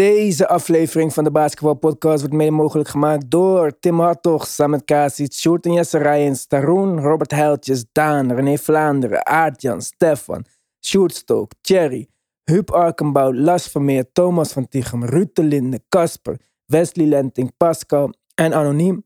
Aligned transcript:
Deze 0.00 0.48
aflevering 0.48 1.12
van 1.12 1.24
de 1.24 1.30
Basketball 1.30 1.74
Podcast 1.74 2.20
wordt 2.20 2.34
mede 2.34 2.50
mogelijk 2.50 2.88
gemaakt 2.88 3.30
door 3.30 3.78
Tim 3.78 4.00
Hartog, 4.00 4.46
Samet 4.46 4.84
Kasic, 4.84 5.32
Sjoerd 5.32 5.66
en 5.66 5.72
Jesse 5.72 5.98
Rijens, 5.98 6.46
Taroen, 6.46 7.00
Robert 7.00 7.30
Heiltjes, 7.30 7.84
Daan, 7.92 8.32
René 8.32 8.58
Vlaanderen, 8.58 9.26
Aartjan, 9.26 9.82
Stefan, 9.82 10.44
Sjoerd 10.86 11.14
Stook, 11.14 11.52
Thierry, 11.60 12.08
Huub 12.44 12.70
Arkenbouw, 12.70 13.32
Las 13.34 13.68
Vermeer, 13.68 14.12
Thomas 14.12 14.52
van 14.52 14.68
Tichem, 14.68 15.04
Ruud 15.04 15.28
de 15.32 15.42
Linde, 15.42 15.80
Casper, 15.88 16.40
Wesley 16.66 17.06
Lenting, 17.06 17.56
Pascal 17.56 18.14
en 18.34 18.54
Anoniem. 18.54 19.04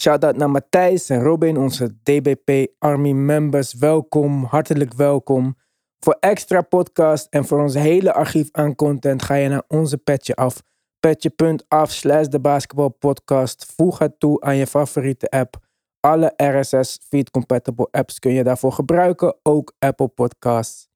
Shout-out 0.00 0.36
naar 0.36 0.50
Matthijs 0.50 1.08
en 1.08 1.22
Robin, 1.22 1.56
onze 1.56 1.96
DBP 2.02 2.72
Army 2.78 3.10
members. 3.10 3.74
Welkom, 3.74 4.44
hartelijk 4.44 4.94
welkom. 4.94 5.56
Voor 6.04 6.16
extra 6.20 6.62
podcast 6.62 7.26
en 7.30 7.44
voor 7.44 7.62
ons 7.62 7.74
hele 7.74 8.12
archief 8.12 8.48
aan 8.52 8.74
content 8.74 9.22
ga 9.22 9.34
je 9.34 9.48
naar 9.48 9.62
onze 9.68 9.98
petje 9.98 10.34
af. 10.34 10.62
Petje.af 11.00 11.90
slash 11.90 12.26
de 12.26 12.40
basketbalpodcast. 12.40 13.72
Voeg 13.76 13.98
het 13.98 14.18
toe 14.18 14.40
aan 14.40 14.56
je 14.56 14.66
favoriete 14.66 15.30
app. 15.30 15.56
Alle 16.00 16.32
RSS 16.36 16.98
feed 17.08 17.30
compatible 17.30 17.88
apps 17.90 18.18
kun 18.18 18.32
je 18.32 18.44
daarvoor 18.44 18.72
gebruiken. 18.72 19.36
Ook 19.42 19.74
Apple 19.78 20.08
Podcasts. 20.08 20.88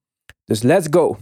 Dus 0.44 0.62
let's 0.62 0.86
go! 0.90 1.16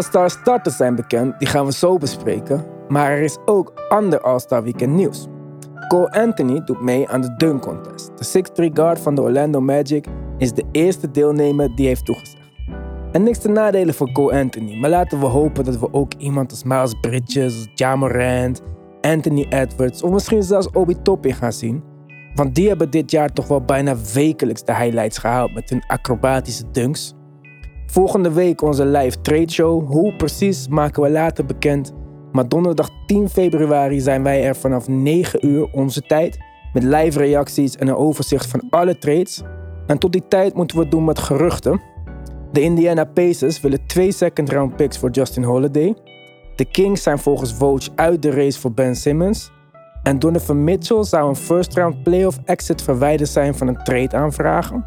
All-Star 0.00 0.30
starters 0.30 0.76
zijn 0.76 0.94
bekend, 0.94 1.38
die 1.38 1.48
gaan 1.48 1.66
we 1.66 1.72
zo 1.72 1.98
bespreken. 1.98 2.64
Maar 2.88 3.10
er 3.10 3.20
is 3.20 3.38
ook 3.44 3.72
ander 3.88 4.20
All-Star 4.20 4.62
Weekend 4.62 4.92
nieuws. 4.92 5.26
Cole 5.88 6.10
Anthony 6.10 6.62
doet 6.64 6.80
mee 6.80 7.08
aan 7.08 7.20
de 7.20 7.34
dunk 7.36 7.62
contest. 7.62 8.10
De 8.16 8.68
6'3 8.70 8.72
guard 8.74 9.00
van 9.00 9.14
de 9.14 9.22
Orlando 9.22 9.60
Magic 9.60 10.06
is 10.38 10.52
de 10.52 10.64
eerste 10.72 11.10
deelnemer 11.10 11.76
die 11.76 11.86
heeft 11.86 12.04
toegezegd. 12.04 12.50
En 13.12 13.22
niks 13.22 13.38
te 13.38 13.48
nadelen 13.48 13.94
voor 13.94 14.12
Cole 14.12 14.40
Anthony, 14.40 14.78
maar 14.78 14.90
laten 14.90 15.20
we 15.20 15.26
hopen 15.26 15.64
dat 15.64 15.78
we 15.78 15.92
ook 15.92 16.12
iemand 16.18 16.50
als 16.50 16.64
Miles 16.64 16.94
Bridges, 17.00 17.68
Ja 17.74 17.96
Morant, 17.96 18.62
Anthony 19.00 19.46
Edwards 19.48 20.02
of 20.02 20.10
misschien 20.10 20.42
zelfs 20.42 20.70
Obi 20.70 21.02
Toppin 21.02 21.34
gaan 21.34 21.52
zien. 21.52 21.82
Want 22.34 22.54
die 22.54 22.68
hebben 22.68 22.90
dit 22.90 23.10
jaar 23.10 23.32
toch 23.32 23.48
wel 23.48 23.64
bijna 23.64 23.94
wekelijks 24.14 24.64
de 24.64 24.74
highlights 24.74 25.18
gehaald 25.18 25.54
met 25.54 25.70
hun 25.70 25.82
acrobatische 25.86 26.64
dunks. 26.72 27.14
Volgende 27.90 28.32
week 28.32 28.62
onze 28.62 28.84
live 28.84 29.20
trade 29.20 29.50
show. 29.50 29.86
Hoe 29.86 30.16
precies 30.16 30.68
maken 30.68 31.02
we 31.02 31.10
later 31.10 31.46
bekend. 31.46 31.92
Maar 32.32 32.48
donderdag 32.48 32.90
10 33.06 33.28
februari 33.28 34.00
zijn 34.00 34.22
wij 34.22 34.44
er 34.44 34.56
vanaf 34.56 34.88
9 34.88 35.46
uur 35.46 35.72
onze 35.72 36.00
tijd. 36.00 36.38
Met 36.72 36.82
live 36.82 37.18
reacties 37.18 37.76
en 37.76 37.88
een 37.88 37.96
overzicht 37.96 38.46
van 38.46 38.62
alle 38.70 38.98
trades. 38.98 39.42
En 39.86 39.98
tot 39.98 40.12
die 40.12 40.28
tijd 40.28 40.54
moeten 40.54 40.76
we 40.76 40.82
het 40.82 40.90
doen 40.90 41.04
met 41.04 41.18
geruchten. 41.18 41.80
De 42.52 42.60
Indiana 42.60 43.04
Pacers 43.04 43.60
willen 43.60 43.86
twee 43.86 44.12
second 44.12 44.50
round 44.50 44.76
picks 44.76 44.98
voor 44.98 45.10
Justin 45.10 45.42
Holiday. 45.42 45.94
De 46.56 46.64
Kings 46.64 47.02
zijn 47.02 47.18
volgens 47.18 47.54
Vogue 47.54 47.88
uit 47.94 48.22
de 48.22 48.30
race 48.30 48.60
voor 48.60 48.72
Ben 48.72 48.96
Simmons. 48.96 49.52
En 50.02 50.18
Donovan 50.18 50.64
Mitchell 50.64 51.04
zou 51.04 51.28
een 51.28 51.36
first 51.36 51.74
round 51.74 52.02
playoff 52.02 52.38
exit 52.44 52.82
verwijderd 52.82 53.30
zijn 53.30 53.54
van 53.54 53.66
een 53.66 53.82
trade 53.84 54.16
aanvragen. 54.16 54.84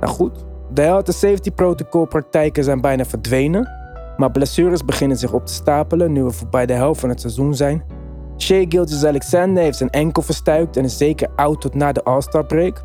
Nou 0.00 0.12
goed, 0.12 0.48
de 0.72 0.82
health 0.82 1.06
en 1.06 1.14
safety 1.14 1.50
protocol 1.50 2.06
praktijken 2.06 2.64
zijn 2.64 2.80
bijna 2.80 3.04
verdwenen. 3.04 3.68
Maar 4.16 4.30
blessures 4.30 4.84
beginnen 4.84 5.16
zich 5.16 5.32
op 5.32 5.46
te 5.46 5.52
stapelen 5.52 6.12
nu 6.12 6.22
we 6.22 6.30
voorbij 6.30 6.66
de 6.66 6.72
helft 6.72 7.00
van 7.00 7.08
het 7.08 7.20
seizoen 7.20 7.54
zijn. 7.54 7.82
Shea 8.38 8.64
Gilgis 8.68 9.04
Alexander 9.04 9.62
heeft 9.62 9.76
zijn 9.76 9.90
enkel 9.90 10.22
verstuikt 10.22 10.76
en 10.76 10.84
is 10.84 10.96
zeker 10.96 11.28
oud 11.36 11.60
tot 11.60 11.74
na 11.74 11.92
de 11.92 12.04
All-Star 12.04 12.46
break. 12.46 12.84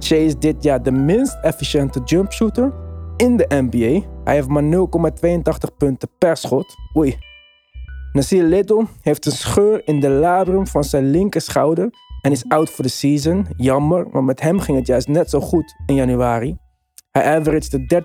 Shea 0.00 0.18
is 0.18 0.38
dit 0.38 0.62
jaar 0.62 0.82
de 0.82 0.92
minst 0.92 1.38
efficiënte 1.42 2.00
jumpshooter 2.04 2.72
in 3.16 3.36
de 3.36 3.46
NBA. 3.48 4.06
Hij 4.24 4.34
heeft 4.34 4.48
maar 4.48 4.62
0,82 4.62 5.76
punten 5.78 6.08
per 6.18 6.36
schot. 6.36 6.74
Oei. 6.96 7.18
Nasir 8.12 8.42
Little 8.42 8.86
heeft 9.00 9.26
een 9.26 9.32
scheur 9.32 9.82
in 9.84 10.00
de 10.00 10.08
labrum 10.08 10.66
van 10.66 10.84
zijn 10.84 11.10
linkerschouder 11.10 11.90
en 12.22 12.32
is 12.32 12.44
out 12.48 12.70
voor 12.70 12.84
de 12.84 12.90
season. 12.90 13.46
Jammer, 13.56 14.10
want 14.10 14.26
met 14.26 14.40
hem 14.40 14.60
ging 14.60 14.78
het 14.78 14.86
juist 14.86 15.08
net 15.08 15.30
zo 15.30 15.40
goed 15.40 15.74
in 15.86 15.94
januari. 15.94 16.56
Hij 17.16 17.24
averagede 17.24 18.04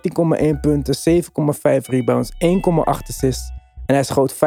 13,1 0.56 0.60
punten, 0.62 0.96
7,5 0.96 1.86
rebounds, 1.86 2.32
1,8 2.34 2.84
assists. 2.86 3.52
En 3.86 3.96
hij 3.96 4.04
schoot 4.04 4.34
45,4% 4.34 4.38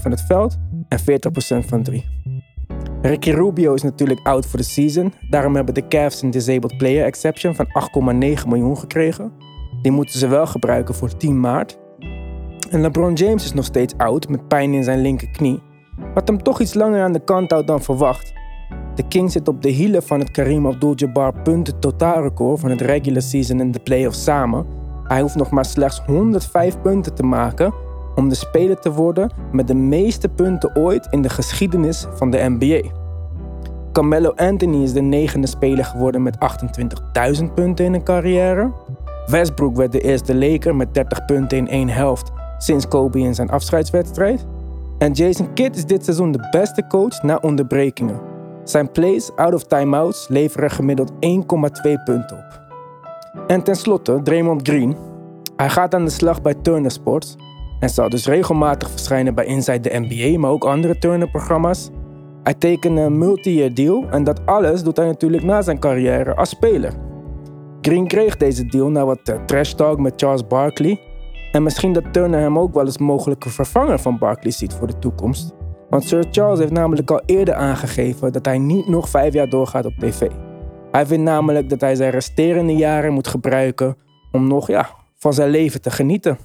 van 0.00 0.10
het 0.10 0.20
veld 0.20 0.56
en 0.88 0.98
40% 1.00 1.66
van 1.66 1.82
3. 1.82 2.04
Ricky 3.02 3.30
Rubio 3.30 3.74
is 3.74 3.82
natuurlijk 3.82 4.20
out 4.22 4.46
voor 4.46 4.58
de 4.58 4.64
season. 4.64 5.12
Daarom 5.28 5.54
hebben 5.54 5.74
de 5.74 5.88
Cavs 5.88 6.22
een 6.22 6.30
disabled 6.30 6.76
player 6.76 7.04
exception 7.04 7.54
van 7.54 7.66
8,9 7.66 8.48
miljoen 8.48 8.78
gekregen. 8.78 9.32
Die 9.82 9.92
moeten 9.92 10.18
ze 10.18 10.28
wel 10.28 10.46
gebruiken 10.46 10.94
voor 10.94 11.16
10 11.16 11.40
maart. 11.40 11.78
En 12.70 12.80
LeBron 12.80 13.14
James 13.14 13.44
is 13.44 13.52
nog 13.52 13.64
steeds 13.64 13.94
oud 13.96 14.28
met 14.28 14.48
pijn 14.48 14.74
in 14.74 14.84
zijn 14.84 15.00
linkerknie. 15.00 15.62
Wat 16.14 16.28
hem 16.28 16.42
toch 16.42 16.60
iets 16.60 16.74
langer 16.74 17.02
aan 17.02 17.12
de 17.12 17.24
kant 17.24 17.50
houdt 17.50 17.66
dan 17.66 17.82
verwacht. 17.82 18.32
De 18.94 19.08
Kings 19.08 19.32
zit 19.32 19.48
op 19.48 19.62
de 19.62 19.68
hielen 19.68 20.02
van 20.02 20.18
het 20.18 20.30
Kareem 20.30 20.66
Abdul-Jabbar 20.66 21.32
punten 21.42 21.78
totaalrecord 21.78 22.60
van 22.60 22.70
het 22.70 22.80
regular 22.80 23.22
season 23.22 23.60
en 23.60 23.70
de 23.70 23.80
playoffs 23.80 24.24
samen. 24.24 24.66
Hij 25.04 25.20
hoeft 25.20 25.34
nog 25.34 25.50
maar 25.50 25.64
slechts 25.64 26.02
105 26.06 26.80
punten 26.80 27.14
te 27.14 27.22
maken 27.22 27.74
om 28.14 28.28
de 28.28 28.34
speler 28.34 28.78
te 28.78 28.92
worden 28.92 29.32
met 29.52 29.68
de 29.68 29.74
meeste 29.74 30.28
punten 30.28 30.76
ooit 30.76 31.06
in 31.10 31.22
de 31.22 31.28
geschiedenis 31.28 32.06
van 32.14 32.30
de 32.30 32.56
NBA. 32.58 32.88
Carmelo 33.92 34.32
Anthony 34.36 34.82
is 34.82 34.92
de 34.92 35.00
negende 35.00 35.46
speler 35.46 35.84
geworden 35.84 36.22
met 36.22 36.36
28.000 37.40 37.44
punten 37.54 37.84
in 37.84 37.94
een 37.94 38.04
carrière. 38.04 38.72
Westbrook 39.26 39.76
werd 39.76 39.92
de 39.92 40.00
eerste 40.00 40.34
Laker 40.34 40.76
met 40.76 40.94
30 40.94 41.24
punten 41.24 41.58
in 41.58 41.68
één 41.68 41.88
helft 41.88 42.30
sinds 42.58 42.88
Kobe 42.88 43.18
in 43.18 43.34
zijn 43.34 43.50
afscheidswedstrijd. 43.50 44.46
En 44.98 45.12
Jason 45.12 45.52
Kidd 45.54 45.76
is 45.76 45.84
dit 45.86 46.04
seizoen 46.04 46.32
de 46.32 46.48
beste 46.50 46.86
coach 46.86 47.22
na 47.22 47.36
onderbrekingen. 47.36 48.29
Zijn 48.64 48.90
plays 48.90 49.30
out 49.36 49.54
of 49.54 49.64
timeouts 49.64 50.28
leveren 50.28 50.70
gemiddeld 50.70 51.12
1,2 51.12 51.18
punten 52.04 52.36
op. 52.36 52.60
En 53.46 53.62
tenslotte 53.62 54.20
Draymond 54.22 54.68
Green. 54.68 54.96
Hij 55.56 55.68
gaat 55.68 55.94
aan 55.94 56.04
de 56.04 56.10
slag 56.10 56.42
bij 56.42 56.54
Turner 56.54 56.90
Sports 56.90 57.36
en 57.80 57.88
zal 57.88 58.08
dus 58.08 58.26
regelmatig 58.26 58.90
verschijnen 58.90 59.34
bij 59.34 59.44
Inside 59.44 59.80
the 59.80 59.98
NBA, 59.98 60.38
maar 60.38 60.50
ook 60.50 60.64
andere 60.64 60.98
Turner-programma's. 60.98 61.90
Hij 62.42 62.54
tekende 62.54 63.00
een 63.00 63.18
multi-year 63.18 63.74
deal 63.74 64.06
en 64.10 64.24
dat 64.24 64.46
alles 64.46 64.82
doet 64.82 64.96
hij 64.96 65.06
natuurlijk 65.06 65.42
na 65.42 65.62
zijn 65.62 65.78
carrière 65.78 66.34
als 66.34 66.48
speler. 66.48 66.92
Green 67.80 68.06
kreeg 68.06 68.36
deze 68.36 68.66
deal 68.66 68.88
na 68.88 69.04
wat 69.04 69.20
eh, 69.24 69.44
trash 69.44 69.72
talk 69.72 69.98
met 69.98 70.12
Charles 70.16 70.46
Barkley. 70.46 71.00
En 71.52 71.62
misschien 71.62 71.92
dat 71.92 72.12
Turner 72.12 72.40
hem 72.40 72.58
ook 72.58 72.74
wel 72.74 72.84
eens 72.84 72.98
mogelijke 72.98 73.48
vervanger 73.48 73.98
van 73.98 74.18
Barkley 74.18 74.52
ziet 74.52 74.74
voor 74.74 74.86
de 74.86 74.98
toekomst. 74.98 75.54
Want 75.90 76.04
Sir 76.04 76.26
Charles 76.30 76.58
heeft 76.58 76.72
namelijk 76.72 77.10
al 77.10 77.22
eerder 77.26 77.54
aangegeven 77.54 78.32
dat 78.32 78.44
hij 78.44 78.58
niet 78.58 78.88
nog 78.88 79.08
vijf 79.08 79.32
jaar 79.32 79.48
doorgaat 79.48 79.84
op 79.84 79.94
tv. 79.98 80.30
Hij 80.90 81.06
vindt 81.06 81.24
namelijk 81.24 81.68
dat 81.68 81.80
hij 81.80 81.94
zijn 81.94 82.10
resterende 82.10 82.72
jaren 82.76 83.12
moet 83.12 83.28
gebruiken 83.28 83.96
om 84.32 84.46
nog 84.46 84.66
ja, 84.66 84.90
van 85.14 85.32
zijn 85.32 85.50
leven 85.50 85.80
te 85.80 85.90
genieten. 85.90 86.38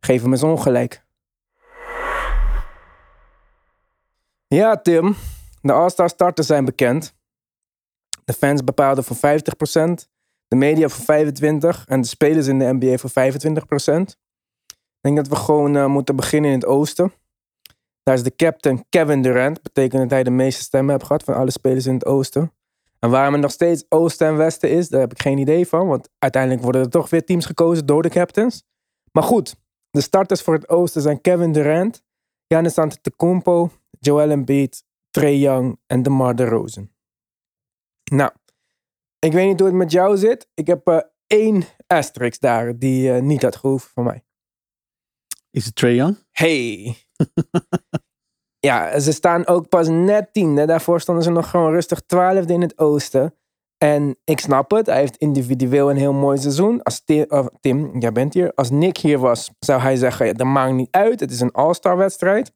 Geef 0.00 0.22
hem 0.22 0.32
eens 0.32 0.42
ongelijk. 0.42 1.04
Ja, 4.46 4.76
Tim. 4.76 5.14
De 5.60 5.72
All-Star 5.72 6.08
starters 6.08 6.46
zijn 6.46 6.64
bekend. 6.64 7.14
De 8.24 8.32
fans 8.32 8.64
bepaalden 8.64 9.04
voor 9.04 9.16
50%, 9.16 9.20
de 10.48 10.56
media 10.56 10.88
voor 10.88 11.16
25% 11.26 11.28
en 11.86 12.00
de 12.00 12.06
spelers 12.06 12.46
in 12.46 12.58
de 12.58 12.72
NBA 12.72 12.96
voor 12.96 13.10
25%. 13.10 13.14
Ik 14.66 15.00
denk 15.00 15.16
dat 15.16 15.28
we 15.28 15.36
gewoon 15.36 15.76
uh, 15.76 15.86
moeten 15.86 16.16
beginnen 16.16 16.50
in 16.50 16.56
het 16.56 16.66
oosten. 16.66 17.12
Daar 18.04 18.14
is 18.14 18.22
de 18.22 18.36
captain 18.36 18.84
Kevin 18.88 19.22
Durant. 19.22 19.62
Betekent 19.62 20.00
dat 20.00 20.10
hij 20.10 20.22
de 20.22 20.30
meeste 20.30 20.62
stemmen 20.62 20.92
heeft 20.94 21.06
gehad 21.06 21.22
van 21.24 21.34
alle 21.34 21.50
spelers 21.50 21.86
in 21.86 21.94
het 21.94 22.06
oosten. 22.06 22.52
En 22.98 23.10
waarom 23.10 23.32
het 23.32 23.42
nog 23.42 23.50
steeds 23.50 23.84
oosten 23.88 24.26
en 24.26 24.36
westen 24.36 24.70
is, 24.70 24.88
daar 24.88 25.00
heb 25.00 25.12
ik 25.12 25.20
geen 25.20 25.38
idee 25.38 25.68
van. 25.68 25.86
Want 25.86 26.08
uiteindelijk 26.18 26.62
worden 26.62 26.82
er 26.82 26.90
toch 26.90 27.10
weer 27.10 27.24
teams 27.24 27.46
gekozen 27.46 27.86
door 27.86 28.02
de 28.02 28.08
captains. 28.08 28.64
Maar 29.12 29.22
goed, 29.22 29.56
de 29.90 30.00
starters 30.00 30.42
voor 30.42 30.54
het 30.54 30.68
oosten 30.68 31.02
zijn 31.02 31.20
Kevin 31.20 31.52
Durant, 31.52 32.02
Giannis 32.48 32.78
Antetokounmpo, 32.78 33.70
Joel 33.98 34.30
Embiid, 34.30 34.84
Trey 35.10 35.36
Young 35.36 35.80
en 35.86 36.02
DeMar 36.02 36.36
DeRozan. 36.36 36.90
Nou, 38.04 38.30
ik 39.18 39.32
weet 39.32 39.46
niet 39.46 39.58
hoe 39.58 39.68
het 39.68 39.76
met 39.76 39.92
jou 39.92 40.16
zit. 40.16 40.48
Ik 40.54 40.66
heb 40.66 40.88
uh, 40.88 40.98
één 41.26 41.62
asterisk 41.86 42.40
daar 42.40 42.78
die 42.78 43.12
uh, 43.12 43.20
niet 43.20 43.42
had 43.42 43.56
gehoeven 43.56 43.90
van 43.90 44.04
mij. 44.04 44.24
Is 45.50 45.64
het 45.64 45.74
Trae 45.74 45.94
Young? 45.94 46.18
Hey. 46.30 46.96
ja, 48.64 49.00
ze 49.00 49.12
staan 49.12 49.46
ook 49.46 49.68
pas 49.68 49.88
net 49.88 50.32
tiende. 50.32 50.66
Daarvoor 50.66 51.00
stonden 51.00 51.24
ze 51.24 51.30
nog 51.30 51.50
gewoon 51.50 51.72
rustig 51.72 52.00
twaalfde 52.00 52.52
in 52.52 52.60
het 52.60 52.78
oosten. 52.78 53.34
En 53.78 54.16
ik 54.24 54.40
snap 54.40 54.70
het. 54.70 54.86
Hij 54.86 54.98
heeft 54.98 55.16
individueel 55.16 55.90
een 55.90 55.96
heel 55.96 56.12
mooi 56.12 56.38
seizoen. 56.38 56.82
Als 56.82 57.02
Tim, 57.60 57.98
jij 57.98 58.12
bent 58.12 58.34
hier. 58.34 58.54
Als 58.54 58.70
Nick 58.70 58.96
hier 58.96 59.18
was, 59.18 59.50
zou 59.58 59.80
hij 59.80 59.96
zeggen, 59.96 60.34
dat 60.34 60.46
maakt 60.46 60.72
niet 60.72 60.90
uit. 60.90 61.20
Het 61.20 61.30
is 61.30 61.40
een 61.40 61.52
all-star 61.52 61.96
wedstrijd. 61.96 62.52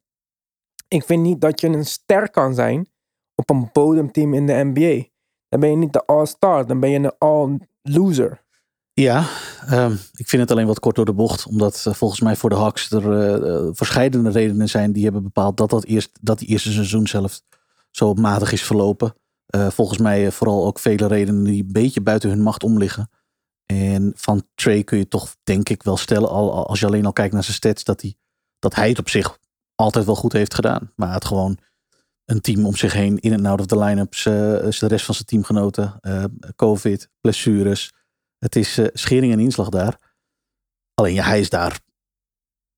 Ik 0.87 1.03
vind 1.03 1.23
niet 1.23 1.41
dat 1.41 1.61
je 1.61 1.67
een 1.67 1.85
ster 1.85 2.29
kan 2.29 2.53
zijn 2.53 2.89
op 3.35 3.49
een 3.49 3.69
bodemteam 3.71 4.33
in 4.33 4.45
de 4.45 4.53
NBA. 4.53 5.07
Dan 5.49 5.59
ben 5.59 5.69
je 5.69 5.75
niet 5.75 5.93
de 5.93 6.05
all-star. 6.05 6.67
Dan 6.67 6.79
ben 6.79 6.89
je 6.89 6.99
een 6.99 7.17
all-loser. 7.17 8.43
Ja, 8.99 9.27
um, 9.71 9.99
ik 10.13 10.27
vind 10.27 10.41
het 10.41 10.51
alleen 10.51 10.67
wat 10.67 10.79
kort 10.79 10.95
door 10.95 11.05
de 11.05 11.13
bocht. 11.13 11.45
Omdat 11.45 11.85
uh, 11.87 11.93
volgens 11.93 12.19
mij 12.19 12.35
voor 12.35 12.49
de 12.49 12.55
Hawks 12.55 12.91
er 12.91 13.43
uh, 13.63 13.69
verschillende 13.71 14.29
redenen 14.29 14.69
zijn 14.69 14.91
die 14.91 15.03
hebben 15.03 15.23
bepaald 15.23 15.57
dat, 15.57 15.69
dat, 15.69 15.83
eerst, 15.85 16.17
dat 16.21 16.39
die 16.39 16.47
eerste 16.47 16.71
seizoen 16.71 17.07
zelf 17.07 17.41
zo 17.91 18.13
matig 18.13 18.51
is 18.51 18.63
verlopen. 18.63 19.13
Volgens 19.47 19.99
mij 19.99 20.31
vooral 20.31 20.65
ook 20.65 20.79
vele 20.79 21.07
redenen 21.07 21.43
die 21.43 21.63
een 21.63 21.71
beetje 21.71 22.01
buiten 22.01 22.29
hun 22.29 22.41
macht 22.41 22.63
om 22.63 22.77
liggen. 22.77 23.09
En 23.65 24.13
van 24.15 24.47
Trey 24.55 24.83
kun 24.83 24.97
je 24.97 25.07
toch 25.07 25.35
denk 25.43 25.69
ik 25.69 25.83
wel 25.83 25.97
stellen, 25.97 26.29
al, 26.29 26.67
als 26.67 26.79
je 26.79 26.85
alleen 26.85 27.05
al 27.05 27.13
kijkt 27.13 27.33
naar 27.33 27.43
zijn 27.43 27.55
stats, 27.55 27.83
dat 27.83 28.01
hij, 28.01 28.15
dat 28.59 28.75
hij 28.75 28.89
het 28.89 28.99
op 28.99 29.09
zich 29.09 29.37
altijd 29.75 30.05
wel 30.05 30.15
goed 30.15 30.33
heeft 30.33 30.53
gedaan. 30.53 30.91
Maar 30.95 31.13
het 31.13 31.25
gewoon 31.25 31.57
een 32.25 32.41
team 32.41 32.65
om 32.65 32.75
zich 32.75 32.93
heen 32.93 33.19
in 33.19 33.33
en 33.33 33.45
out 33.45 33.59
of 33.59 33.65
the 33.65 33.79
line-ups. 33.79 34.23
de 34.23 34.87
rest 34.87 35.05
van 35.05 35.15
zijn 35.15 35.27
teamgenoten. 35.27 35.99
Covid, 36.55 37.09
blessures. 37.21 37.91
Het 38.39 38.55
is 38.55 38.77
uh, 38.77 38.87
schering 38.93 39.33
en 39.33 39.39
inslag 39.39 39.69
daar. 39.69 39.97
Alleen 40.93 41.13
ja, 41.13 41.23
hij 41.23 41.39
is 41.39 41.49
daar, 41.49 41.79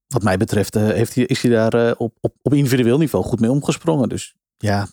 wat 0.08 0.24
mij 0.24 0.38
betreft, 0.38 0.76
uh, 0.76 0.88
heeft 0.88 1.16
hij, 1.16 1.26
is 1.26 1.42
hij 1.42 1.52
daar 1.52 1.76
uh, 1.76 1.92
op, 1.98 2.18
op, 2.20 2.36
op 2.42 2.54
individueel 2.54 2.98
niveau 2.98 3.26
goed 3.26 3.40
mee 3.40 3.52
omgesprongen. 3.52 4.10
Dus 4.10 4.36
ja, 4.58 4.88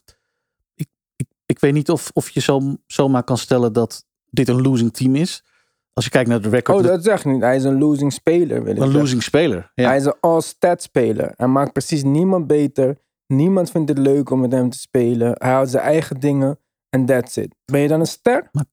ik, 0.75 0.89
ik, 1.17 1.27
ik 1.47 1.59
weet 1.59 1.73
niet 1.73 1.91
of, 1.91 2.11
of 2.13 2.31
je 2.31 2.41
zo, 2.41 2.77
zomaar 2.87 3.25
kan 3.25 3.39
stellen 3.39 3.73
dat 3.73 4.07
dit 4.31 4.49
een 4.49 4.63
losing 4.63 4.93
team 4.93 5.15
is. 5.15 5.45
Als 5.93 6.05
je 6.05 6.13
kijkt 6.13 6.29
naar 6.29 6.41
de 6.41 6.49
record. 6.49 6.79
Oh, 6.79 6.87
dat 6.87 7.05
zegt 7.05 7.25
niet. 7.25 7.43
Hij 7.43 7.57
is 7.57 7.65
een 7.65 7.79
losing 7.79 8.13
speler. 8.13 8.63
Wil 8.63 8.73
ik 8.73 8.79
een 8.79 8.85
zeggen. 8.85 9.01
losing 9.01 9.23
speler. 9.23 9.73
Ja. 9.75 9.87
Hij 9.87 9.97
is 9.97 10.05
een 10.05 10.17
all-stat 10.21 10.83
speler. 10.83 11.33
Hij 11.37 11.47
maakt 11.47 11.73
precies 11.73 12.03
niemand 12.03 12.47
beter. 12.47 12.99
Niemand 13.27 13.71
vindt 13.71 13.89
het 13.89 13.99
leuk 13.99 14.31
om 14.31 14.41
met 14.41 14.53
hem 14.53 14.71
te 14.71 14.79
spelen. 14.79 15.35
Hij 15.39 15.51
houdt 15.51 15.71
zijn 15.71 15.83
eigen 15.83 16.21
dingen. 16.21 16.59
En 16.89 17.07
that's 17.07 17.37
it. 17.37 17.55
Ben 17.65 17.81
je 17.81 17.89
dan 17.89 18.01
een 18.01 18.07
ster? 18.07 18.49
Maar 18.53 18.65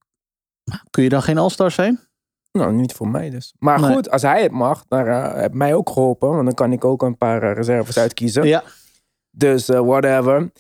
Kun 0.89 1.03
je 1.03 1.09
dan 1.09 1.21
geen 1.21 1.38
All-Star 1.38 1.71
zijn? 1.71 2.00
Nou, 2.51 2.73
niet 2.73 2.94
voor 2.94 3.07
mij 3.07 3.29
dus. 3.29 3.53
Maar 3.59 3.79
nee. 3.79 3.94
goed, 3.94 4.09
als 4.09 4.21
hij 4.21 4.41
het 4.44 4.51
mag, 4.51 4.85
dan 4.88 5.06
uh, 5.06 5.33
heeft 5.33 5.53
mij 5.53 5.73
ook 5.73 5.89
geholpen. 5.89 6.29
Want 6.29 6.45
dan 6.45 6.53
kan 6.53 6.71
ik 6.71 6.85
ook 6.85 7.01
een 7.01 7.17
paar 7.17 7.44
uh, 7.44 7.53
reserves 7.53 7.97
uitkiezen. 7.97 8.47
Ja. 8.47 8.63
Dus 9.31 9.69
uh, 9.69 9.79
whatever. 9.79 10.51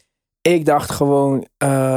Ik 0.41 0.65
dacht 0.65 0.91
gewoon 0.91 1.47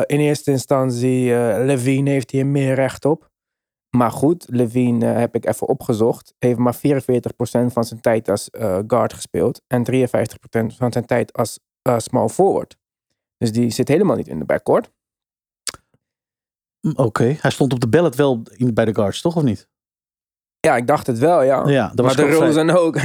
in 0.06 0.19
eerste 0.19 0.50
instantie, 0.50 1.34
Levine 1.64 2.10
heeft 2.10 2.31
hier 2.31 2.46
meer 2.46 2.75
recht 2.75 3.05
op. 3.05 3.31
Maar 3.96 4.11
goed, 4.11 4.46
Levine 4.49 5.04
heb 5.04 5.34
ik 5.34 5.46
even 5.46 5.69
opgezocht. 5.69 6.34
Heeft 6.38 6.58
maar 6.58 6.76
44% 6.76 6.78
van 7.66 7.84
zijn 7.84 8.00
tijd 8.00 8.28
als 8.28 8.49
guard 8.87 9.12
gespeeld. 9.12 9.62
En 9.66 9.87
53% 9.90 10.76
van 10.76 10.93
zijn 10.93 11.06
tijd 11.06 11.32
als 11.32 11.58
small 11.96 12.28
forward. 12.28 12.76
Dus 13.38 13.52
die 13.52 13.70
zit 13.70 13.88
helemaal 13.88 14.16
niet 14.16 14.28
in 14.28 14.38
de 14.38 14.44
backcourt. 14.44 14.90
Oké, 16.80 17.02
okay. 17.02 17.38
hij 17.40 17.50
stond 17.50 17.72
op 17.72 17.80
de 17.80 17.88
ballot 17.88 18.14
wel 18.14 18.42
in, 18.56 18.75
bij 18.75 18.84
de 18.84 18.94
guards, 18.94 19.20
toch 19.20 19.36
of 19.36 19.42
niet? 19.42 19.69
Ja, 20.60 20.76
ik 20.76 20.86
dacht 20.86 21.06
het 21.06 21.19
wel, 21.19 21.42
ja. 21.42 21.69
ja 21.69 21.92
dat 21.94 22.06
was 22.06 22.16
maar 22.16 22.26
de 22.26 22.32
Rozen 22.32 22.70
ook. 22.82 22.98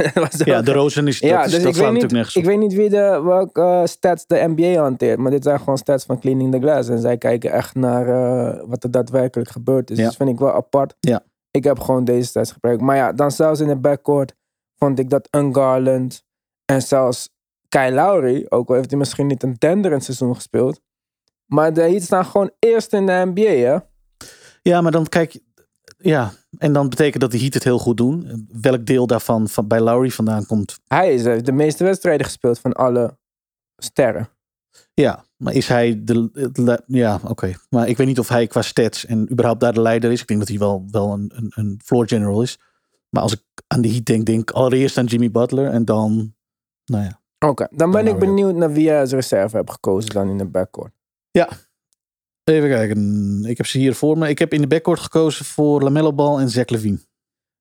ja, 0.46 0.62
de 0.62 0.72
Rozen 0.72 1.08
is, 1.08 1.20
ja, 1.20 1.42
dat, 1.42 1.52
dus 1.52 1.64
dat 1.64 1.76
ik, 1.76 1.82
weet 1.82 1.92
niet, 1.92 2.12
nergens 2.12 2.36
ik 2.36 2.46
weet 2.46 2.58
niet 2.58 2.74
wie 2.74 2.90
de, 2.90 3.22
welke 3.24 3.62
uh, 3.62 3.86
stats 3.86 4.28
de 4.28 4.54
NBA 4.56 4.82
hanteert. 4.82 5.20
Maar 5.20 5.32
dit 5.32 5.44
zijn 5.44 5.60
gewoon 5.60 5.78
stats 5.78 6.06
van 6.06 6.20
Cleaning 6.20 6.52
the 6.52 6.60
Glass. 6.60 6.90
En 6.90 7.00
zij 7.00 7.18
kijken 7.18 7.52
echt 7.52 7.76
naar 7.76 8.08
uh, 8.08 8.64
wat 8.66 8.84
er 8.84 8.92
daadwerkelijk 8.92 9.50
gebeurd 9.50 9.92
is. 9.92 9.98
Ja. 9.98 10.06
Dus 10.06 10.16
vind 10.16 10.30
ik 10.30 10.40
wel 10.40 10.54
apart. 10.54 10.96
Ja. 11.00 11.24
Ik 11.52 11.64
heb 11.64 11.80
gewoon 11.80 12.04
deze 12.04 12.28
stats 12.28 12.52
gebruikt. 12.52 12.82
Maar 12.82 12.96
ja, 12.96 13.12
dan 13.12 13.32
zelfs 13.32 13.60
in 13.60 13.68
de 13.68 13.76
backcourt 13.76 14.34
vond 14.76 15.00
ik 15.00 15.10
dat 15.10 15.28
een 15.32 15.56
Garland 15.56 16.24
en 16.66 16.82
zelfs 16.82 17.30
Kyle 17.70 17.92
Lowry, 17.92 18.46
ook 18.50 18.70
al 18.70 18.76
heeft 18.76 18.90
hij 18.90 19.00
misschien 19.00 19.28
niet 19.28 19.44
een 19.44 19.58
tenderend 19.58 20.04
seizoen 20.04 20.36
gespeeld. 20.36 20.82
Maar 21.46 21.74
de 21.74 21.82
Heat 21.82 22.02
staan 22.02 22.26
gewoon 22.26 22.52
eerst 22.60 22.94
in 22.94 23.06
de 23.06 23.32
NBA, 23.34 23.42
hè? 23.42 23.78
Ja, 24.62 24.82
maar 24.82 24.92
dan 24.92 25.08
kijk, 25.08 25.40
ja, 25.98 26.32
en 26.58 26.74
dan 26.74 26.90
betekent 26.90 27.22
dat 27.22 27.32
de 27.32 27.40
Heat 27.40 27.54
het 27.54 27.64
heel 27.64 27.80
goed 27.80 27.98
doen. 27.98 28.48
Welk 28.62 28.86
deel 28.86 29.08
daarvan 29.08 29.48
van, 29.48 29.68
bij 29.68 29.80
Lowry 29.80 30.10
vandaan 30.10 30.46
komt? 30.46 30.80
Hij 30.88 31.14
is 31.14 31.44
de 31.44 31.52
meeste 31.52 31.84
wedstrijden 31.84 32.26
gespeeld 32.26 32.60
van 32.60 32.74
alle 32.74 33.18
sterren. 33.78 34.30
Ja, 34.94 35.26
maar 35.38 35.54
is 35.54 35.68
hij 35.68 36.02
de. 36.04 36.30
de 36.54 36.84
ja, 36.86 37.16
oké. 37.16 37.32
Okay. 37.32 37.56
Maar 37.70 37.88
ik 37.88 37.98
weet 37.98 38.08
niet 38.08 38.20
of 38.20 38.28
hij 38.28 38.48
qua 38.48 38.62
stats 38.62 39.06
en 39.06 39.32
überhaupt 39.32 39.62
daar 39.62 39.74
de 39.74 39.82
leider 39.82 40.12
is. 40.12 40.22
Ik 40.22 40.28
denk 40.28 40.40
dat 40.40 40.50
hij 40.50 40.58
wel, 40.58 40.88
wel 40.92 41.14
een, 41.14 41.32
een, 41.36 41.52
een 41.56 41.82
floor 41.86 42.08
general 42.08 42.42
is. 42.42 42.60
Maar 43.10 43.22
als 43.22 43.34
ik 43.34 43.42
aan 43.68 43.82
de 43.82 43.90
Heat 43.90 44.06
denk, 44.06 44.26
denk 44.26 44.42
ik 44.42 44.52
allereerst 44.52 44.98
aan 44.98 45.06
Jimmy 45.06 45.32
Butler 45.32 45.72
en 45.72 45.86
dan. 45.86 46.36
Nou 46.86 47.04
ja. 47.04 47.22
Oké, 47.40 47.52
okay, 47.52 47.68
dan 47.72 47.92
ben 47.92 48.06
dan 48.06 48.14
ik 48.14 48.20
benieuwd 48.20 48.56
naar 48.56 48.72
wie 48.72 48.84
jij 48.84 49.00
als 49.00 49.12
reserve 49.12 49.56
hebt 49.56 49.72
gekozen 49.72 50.10
dan 50.10 50.30
in 50.30 50.38
de 50.38 50.46
backcourt. 50.46 50.94
Ja, 51.34 51.50
Even 52.44 52.70
kijken. 52.70 53.46
Ik 53.46 53.58
heb 53.58 53.66
ze 53.66 53.78
hier 53.78 53.96
voor 53.96 54.18
me. 54.18 54.30
Ik 54.30 54.40
heb 54.40 54.54
in 54.54 54.62
de 54.62 54.68
backcourt 54.68 55.00
gekozen 55.00 55.46
voor 55.46 55.82
Lamello 55.82 56.14
Ball 56.14 56.40
en 56.40 56.50
Zach 56.50 56.70
Levine. 56.70 57.00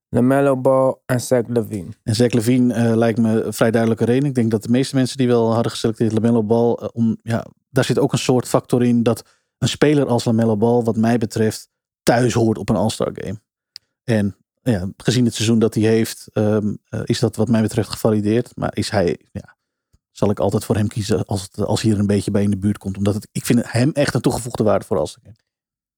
Lamello 0.08 0.56
Ball 0.56 0.94
en 1.06 1.20
Zach 1.20 1.46
Levine. 1.46 1.88
En 2.02 2.14
Zach 2.14 2.32
Levine 2.32 2.74
uh, 2.74 2.96
lijkt 2.96 3.19
me 3.19 3.42
een 3.42 3.52
vrij 3.52 3.70
duidelijke 3.70 4.04
reden. 4.04 4.28
Ik 4.28 4.34
denk 4.34 4.50
dat 4.50 4.62
de 4.62 4.69
meeste 4.69 4.94
mensen 4.94 5.16
die 5.16 5.26
wel 5.26 5.54
hadden 5.54 5.72
geselecteerd 5.72 6.12
Lamello 6.12 6.42
Ball, 6.42 6.78
uh, 6.82 6.88
om, 6.92 7.19
ja, 7.22 7.46
daar 7.70 7.84
zit 7.84 7.98
ook 7.98 8.12
een 8.12 8.19
soort 8.19 8.48
factor 8.48 8.82
in 8.82 9.02
dat 9.02 9.24
een 9.58 9.69
speler 9.69 10.06
als 10.06 10.24
Lamello 10.24 10.56
Ball, 10.56 10.82
wat 10.82 10.96
mij 10.96 11.19
betreft, 11.19 11.69
thuis 12.02 12.32
hoort 12.32 12.58
op 12.58 12.69
een 12.69 12.76
All-Star 12.76 13.10
game. 13.14 13.40
En 14.04 14.36
ja, 14.62 14.88
gezien 14.96 15.24
het 15.24 15.34
seizoen 15.34 15.58
dat 15.58 15.74
hij 15.74 15.84
heeft, 15.84 16.28
um, 16.32 16.78
uh, 16.90 17.00
is 17.04 17.19
dat 17.19 17.36
wat 17.36 17.48
mij 17.48 17.62
betreft 17.62 17.88
gevalideerd. 17.88 18.56
Maar 18.56 18.76
is 18.76 18.90
hij, 18.90 19.19
ja, 19.32 19.56
zal 20.12 20.30
ik 20.30 20.40
altijd 20.40 20.64
voor 20.64 20.76
hem 20.76 20.88
kiezen 20.88 21.24
als, 21.24 21.42
het, 21.42 21.66
als 21.66 21.82
hij 21.82 21.92
er 21.92 21.98
een 21.98 22.06
beetje 22.06 22.30
bij 22.30 22.42
in 22.42 22.50
de 22.50 22.58
buurt 22.58 22.78
komt. 22.78 22.96
Omdat 22.96 23.14
het, 23.14 23.28
ik 23.32 23.46
vind 23.46 23.72
hem 23.72 23.90
echt 23.92 24.14
een 24.14 24.20
toegevoegde 24.20 24.64
waarde 24.64 24.84
voor 24.84 24.98
Alston. 24.98 25.22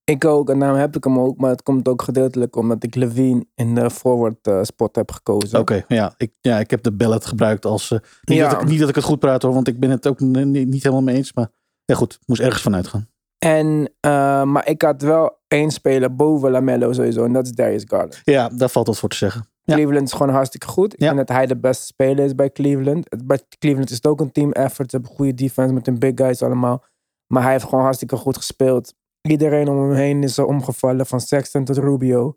Ik 0.04 0.24
ook, 0.24 0.50
en 0.50 0.58
daarom 0.58 0.78
heb 0.78 0.96
ik 0.96 1.04
hem 1.04 1.18
ook. 1.18 1.36
Maar 1.36 1.50
het 1.50 1.62
komt 1.62 1.88
ook 1.88 2.02
gedeeltelijk 2.02 2.56
omdat 2.56 2.82
ik 2.82 2.94
Levine 2.94 3.46
in 3.54 3.74
de 3.74 3.90
forward 3.90 4.46
uh, 4.46 4.62
spot 4.62 4.96
heb 4.96 5.12
gekozen. 5.12 5.58
Oké, 5.58 5.74
okay, 5.74 5.96
ja, 5.96 6.14
ik, 6.16 6.32
ja, 6.40 6.58
ik 6.58 6.70
heb 6.70 6.82
de 6.82 6.92
ballet 6.92 7.26
gebruikt 7.26 7.64
als... 7.64 7.90
Uh, 7.90 7.98
niet, 8.22 8.38
ja. 8.38 8.50
dat 8.50 8.62
ik, 8.62 8.68
niet 8.68 8.80
dat 8.80 8.88
ik 8.88 8.94
het 8.94 9.04
goed 9.04 9.18
praat 9.18 9.42
hoor, 9.42 9.54
want 9.54 9.68
ik 9.68 9.80
ben 9.80 9.90
het 9.90 10.06
ook 10.06 10.20
niet, 10.20 10.66
niet 10.68 10.82
helemaal 10.82 11.02
mee 11.02 11.16
eens. 11.16 11.32
Maar 11.32 11.50
ja 11.84 11.94
goed, 11.94 12.18
moest 12.26 12.40
ergens 12.40 12.62
vanuit 12.62 12.86
gaan. 12.86 13.08
En, 13.38 13.90
uh, 14.06 14.42
maar 14.42 14.68
ik 14.68 14.82
had 14.82 15.02
wel 15.02 15.38
één 15.48 15.70
speler 15.70 16.14
boven 16.14 16.50
Lamello 16.50 16.92
sowieso. 16.92 17.24
En 17.24 17.32
dat 17.32 17.46
is 17.46 17.52
Darius 17.52 17.84
Garland. 17.86 18.20
Ja, 18.24 18.48
daar 18.48 18.68
valt 18.68 18.86
wat 18.86 18.98
voor 18.98 19.08
te 19.08 19.16
zeggen. 19.16 19.48
Cleveland 19.64 20.06
is 20.06 20.12
gewoon 20.12 20.32
hartstikke 20.32 20.66
goed. 20.66 20.92
Ik 20.92 20.98
vind 20.98 21.16
dat 21.16 21.28
hij 21.28 21.46
de 21.46 21.56
beste 21.56 21.84
speler 21.86 22.24
is 22.24 22.34
bij 22.34 22.50
Cleveland. 22.50 23.26
Bij 23.26 23.40
Cleveland 23.58 23.90
is 23.90 23.96
het 23.96 24.06
ook 24.06 24.20
een 24.20 24.32
team 24.32 24.52
effort. 24.52 24.90
Ze 24.90 24.96
hebben 24.96 25.16
goede 25.16 25.34
defense 25.34 25.74
met 25.74 25.86
hun 25.86 25.98
big 25.98 26.12
guys 26.14 26.42
allemaal. 26.42 26.84
Maar 27.26 27.42
hij 27.42 27.52
heeft 27.52 27.64
gewoon 27.64 27.84
hartstikke 27.84 28.16
goed 28.16 28.36
gespeeld. 28.36 28.94
Iedereen 29.20 29.68
om 29.68 29.78
hem 29.78 29.92
heen 29.92 30.22
is 30.22 30.38
er 30.38 30.44
omgevallen. 30.44 31.06
Van 31.06 31.20
Sexton 31.20 31.64
tot 31.64 31.78
Rubio. 31.78 32.34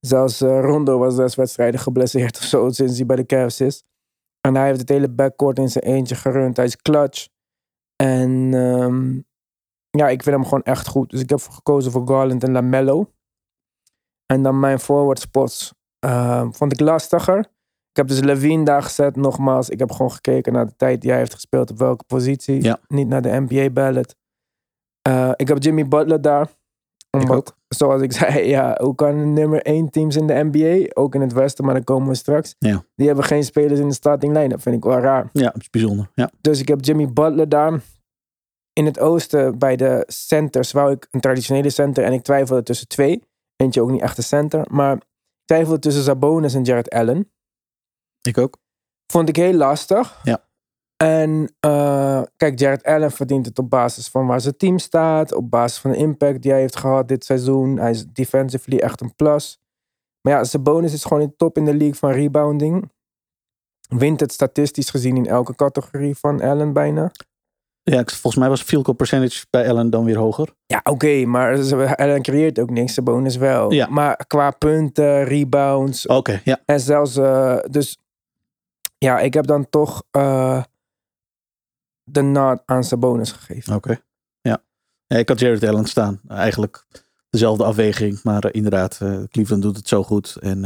Zelfs 0.00 0.42
uh, 0.42 0.60
Rondo 0.60 0.98
was 0.98 1.14
zes 1.14 1.34
wedstrijden 1.34 1.80
geblesseerd 1.80 2.36
of 2.36 2.42
zo. 2.42 2.70
Sinds 2.70 2.96
hij 2.96 3.06
bij 3.06 3.16
de 3.16 3.26
Cavs 3.26 3.60
is. 3.60 3.82
En 4.40 4.54
hij 4.54 4.66
heeft 4.66 4.80
het 4.80 4.88
hele 4.88 5.08
backcourt 5.08 5.58
in 5.58 5.68
zijn 5.68 5.84
eentje 5.84 6.14
gerund. 6.14 6.56
Hij 6.56 6.66
is 6.66 6.76
clutch. 6.76 7.28
En 7.96 8.30
um, 8.54 9.24
ja, 9.90 10.08
ik 10.08 10.22
vind 10.22 10.36
hem 10.36 10.44
gewoon 10.44 10.62
echt 10.62 10.88
goed. 10.88 11.10
Dus 11.10 11.20
ik 11.20 11.30
heb 11.30 11.40
gekozen 11.40 11.92
voor 11.92 12.06
Garland 12.06 12.44
en 12.44 12.52
Lamello. 12.52 13.12
En 14.26 14.42
dan 14.42 14.60
mijn 14.60 14.78
forward 14.78 15.20
spots 15.20 15.72
uh, 16.06 16.46
vond 16.50 16.72
ik 16.72 16.80
lastiger. 16.80 17.38
Ik 17.90 17.96
heb 17.96 18.08
dus 18.08 18.20
Levine 18.20 18.64
daar 18.64 18.82
gezet, 18.82 19.16
nogmaals. 19.16 19.68
Ik 19.68 19.78
heb 19.78 19.90
gewoon 19.90 20.12
gekeken 20.12 20.52
naar 20.52 20.66
de 20.66 20.76
tijd 20.76 21.00
die 21.00 21.10
hij 21.10 21.18
heeft 21.18 21.34
gespeeld 21.34 21.70
op 21.70 21.78
welke 21.78 22.04
positie. 22.04 22.62
Ja. 22.62 22.78
Niet 22.86 23.08
naar 23.08 23.22
de 23.22 23.44
NBA 23.48 23.70
ballot. 23.70 24.16
Uh, 25.08 25.30
ik 25.36 25.48
heb 25.48 25.62
Jimmy 25.62 25.88
Butler 25.88 26.20
daar. 26.20 26.48
Omdat, 27.10 27.36
ook. 27.36 27.56
Zoals 27.68 28.02
ik 28.02 28.12
zei, 28.22 28.48
ja, 28.48 28.78
hoe 28.82 28.94
kan 28.94 29.32
nummer 29.32 29.62
1 29.62 29.90
teams 29.90 30.16
in 30.16 30.26
de 30.26 30.48
NBA, 30.50 31.00
ook 31.00 31.14
in 31.14 31.20
het 31.20 31.32
Westen, 31.32 31.64
maar 31.64 31.74
dan 31.74 31.84
komen 31.84 32.08
we 32.08 32.14
straks. 32.14 32.54
Ja. 32.58 32.84
Die 32.94 33.06
hebben 33.06 33.24
geen 33.24 33.44
spelers 33.44 33.80
in 33.80 33.88
de 33.88 33.94
starting 33.94 34.36
line. 34.36 34.48
Dat 34.48 34.62
vind 34.62 34.76
ik 34.76 34.84
wel 34.84 34.98
raar. 34.98 35.28
Ja, 35.32 35.50
dat 35.50 35.60
is 35.60 35.70
bijzonder. 35.70 36.10
Ja. 36.14 36.30
Dus 36.40 36.60
ik 36.60 36.68
heb 36.68 36.84
Jimmy 36.84 37.12
Butler 37.12 37.48
daar. 37.48 37.80
In 38.72 38.86
het 38.86 39.00
oosten 39.00 39.58
bij 39.58 39.76
de 39.76 40.04
centers 40.06 40.72
wou 40.72 40.92
ik 40.92 41.08
een 41.10 41.20
traditionele 41.20 41.70
center 41.70 42.04
en 42.04 42.12
ik 42.12 42.22
twijfelde 42.22 42.62
tussen 42.62 42.88
twee. 42.88 43.22
Eentje 43.56 43.82
ook 43.82 43.90
niet 43.90 44.00
echt 44.00 44.18
een 44.18 44.24
center, 44.24 44.66
maar 44.70 44.98
twijfelde 45.50 45.78
tussen 45.78 46.02
Sabonis 46.02 46.54
en 46.54 46.62
Jared 46.62 46.90
Allen. 46.90 47.32
Ik 48.22 48.38
ook. 48.38 48.56
Vond 49.12 49.28
ik 49.28 49.36
heel 49.36 49.52
lastig. 49.52 50.20
Ja. 50.22 50.48
En 50.96 51.54
uh, 51.66 52.22
kijk, 52.36 52.58
Jared 52.58 52.84
Allen 52.84 53.10
verdient 53.10 53.46
het 53.46 53.58
op 53.58 53.70
basis 53.70 54.08
van 54.08 54.26
waar 54.26 54.40
zijn 54.40 54.56
team 54.56 54.78
staat, 54.78 55.34
op 55.34 55.50
basis 55.50 55.78
van 55.78 55.90
de 55.90 55.96
impact 55.96 56.42
die 56.42 56.50
hij 56.50 56.60
heeft 56.60 56.76
gehad 56.76 57.08
dit 57.08 57.24
seizoen. 57.24 57.78
Hij 57.78 57.90
is 57.90 58.06
defensively 58.06 58.78
echt 58.78 59.00
een 59.00 59.14
plus. 59.14 59.60
Maar 60.20 60.32
ja, 60.32 60.44
Sabonis 60.44 60.92
is 60.92 61.04
gewoon 61.04 61.22
in 61.22 61.36
top 61.36 61.56
in 61.56 61.64
de 61.64 61.74
league 61.74 61.94
van 61.94 62.10
rebounding. 62.10 62.90
Wint 63.88 64.20
het 64.20 64.32
statistisch 64.32 64.90
gezien 64.90 65.16
in 65.16 65.26
elke 65.26 65.54
categorie 65.54 66.16
van 66.16 66.40
Allen 66.40 66.72
bijna. 66.72 67.10
Ja, 67.90 68.02
volgens 68.04 68.36
mij 68.36 68.48
was 68.48 68.62
field 68.62 68.84
goal 68.84 68.96
percentage 68.96 69.46
bij 69.50 69.68
Allen 69.68 69.90
dan 69.90 70.04
weer 70.04 70.16
hoger. 70.16 70.54
Ja, 70.66 70.80
oké, 70.82 71.24
maar 71.24 71.96
Allen 71.96 72.22
creëert 72.22 72.58
ook 72.58 72.70
niks. 72.70 72.94
De 72.94 73.02
bonus 73.02 73.36
wel. 73.36 73.72
Ja. 73.72 73.86
Maar 73.86 74.24
qua 74.26 74.50
punten, 74.50 75.24
rebounds 75.24 76.06
Oké, 76.06 76.40
ja. 76.44 76.60
en 76.64 76.80
zelfs... 76.80 77.16
eh, 77.16 77.58
dus 77.70 77.98
ja, 78.98 79.18
ik 79.20 79.34
heb 79.34 79.46
dan 79.46 79.68
toch 79.70 80.02
eh, 80.10 80.62
de 82.04 82.22
nod 82.22 82.62
aan 82.64 82.84
zijn 82.84 83.00
bonus 83.00 83.32
gegeven. 83.32 83.74
Oké. 83.74 84.00
Ja. 84.40 84.62
ja. 85.06 85.16
Ik 85.16 85.28
had 85.28 85.40
Jared 85.40 85.64
Allen 85.64 85.86
staan. 85.86 86.20
Eigenlijk 86.28 86.86
dezelfde 87.30 87.64
afweging. 87.64 88.20
Maar 88.22 88.44
eh, 88.44 88.50
inderdaad, 88.52 89.00
Cleveland 89.30 89.62
doet 89.62 89.76
het 89.76 89.88
zo 89.88 90.02
goed. 90.02 90.36
En 90.40 90.62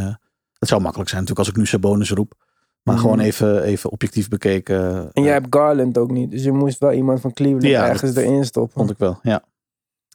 het 0.58 0.68
zou 0.68 0.80
makkelijk 0.80 1.10
zijn 1.10 1.20
natuurlijk 1.20 1.48
als 1.48 1.56
ik 1.56 1.62
nu 1.62 1.66
zijn 1.66 1.80
bonus 1.80 2.10
roep. 2.10 2.43
Maar 2.84 2.98
gewoon 2.98 3.20
even, 3.20 3.62
even 3.62 3.90
objectief 3.90 4.28
bekeken. 4.28 4.76
En 5.12 5.22
jij 5.22 5.34
eh, 5.34 5.40
hebt 5.40 5.56
Garland 5.56 5.98
ook 5.98 6.10
niet. 6.10 6.30
Dus 6.30 6.44
je 6.44 6.52
moest 6.52 6.78
wel 6.78 6.92
iemand 6.92 7.20
van 7.20 7.32
Cleveland 7.32 7.64
Ja, 7.64 7.88
ergens 7.88 8.16
erin 8.16 8.44
stoppen. 8.44 8.76
Vond 8.76 8.90
ik 8.90 8.98
wel, 8.98 9.18
ja. 9.22 9.44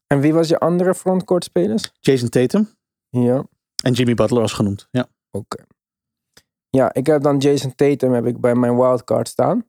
En 0.07 0.19
wie 0.19 0.33
was 0.33 0.47
je 0.47 0.59
andere 0.59 0.95
frontcourt 0.95 1.43
spelers? 1.43 1.91
Jason 1.99 2.29
Tatum 2.29 2.69
Ja, 3.09 3.45
en 3.83 3.93
Jimmy 3.93 4.13
Butler 4.13 4.41
was 4.41 4.53
genoemd. 4.53 4.87
Ja. 4.91 5.07
oké. 5.31 5.63
Ja, 6.69 6.93
ik 6.93 7.05
heb 7.05 7.21
dan 7.21 7.37
Jason 7.37 7.75
Tatum 7.75 8.13
heb 8.13 8.25
ik 8.25 8.39
bij 8.39 8.55
mijn 8.55 8.75
wildcard 8.75 9.27
staan. 9.27 9.65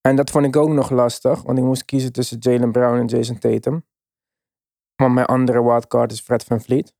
En 0.00 0.16
dat 0.16 0.30
vond 0.30 0.44
ik 0.44 0.56
ook 0.56 0.68
nog 0.68 0.90
lastig, 0.90 1.42
want 1.42 1.58
ik 1.58 1.64
moest 1.64 1.84
kiezen 1.84 2.12
tussen 2.12 2.38
Jalen 2.38 2.72
Brown 2.72 2.98
en 2.98 3.06
Jason 3.06 3.38
Tatum. 3.38 3.84
Maar 4.96 5.10
mijn 5.10 5.26
andere 5.26 5.62
wildcard 5.62 6.12
is 6.12 6.20
Fred 6.20 6.44
Van 6.44 6.60
Vliet. 6.60 6.94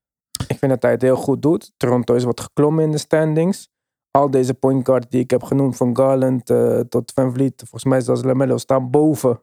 Ik 0.47 0.59
vind 0.59 0.73
dat 0.73 0.83
hij 0.83 0.91
het 0.91 1.03
heel 1.03 1.17
goed 1.17 1.43
doet. 1.43 1.73
Toronto 1.77 2.15
is 2.15 2.25
wat 2.25 2.41
geklommen 2.41 2.85
in 2.85 2.91
de 2.91 2.99
standings. 2.99 3.69
Al 4.17 4.31
deze 4.31 4.55
point 4.55 4.87
guards 4.87 5.07
die 5.09 5.21
ik 5.21 5.31
heb 5.31 5.43
genoemd, 5.43 5.77
van 5.77 5.97
Garland 5.97 6.51
eh, 6.51 6.81
tot 6.81 7.13
Van 7.15 7.33
Vliet, 7.33 7.55
volgens 7.57 7.85
mij 7.85 8.01
zelfs 8.01 8.23
Lamello, 8.23 8.57
staan 8.57 8.91
boven 8.91 9.41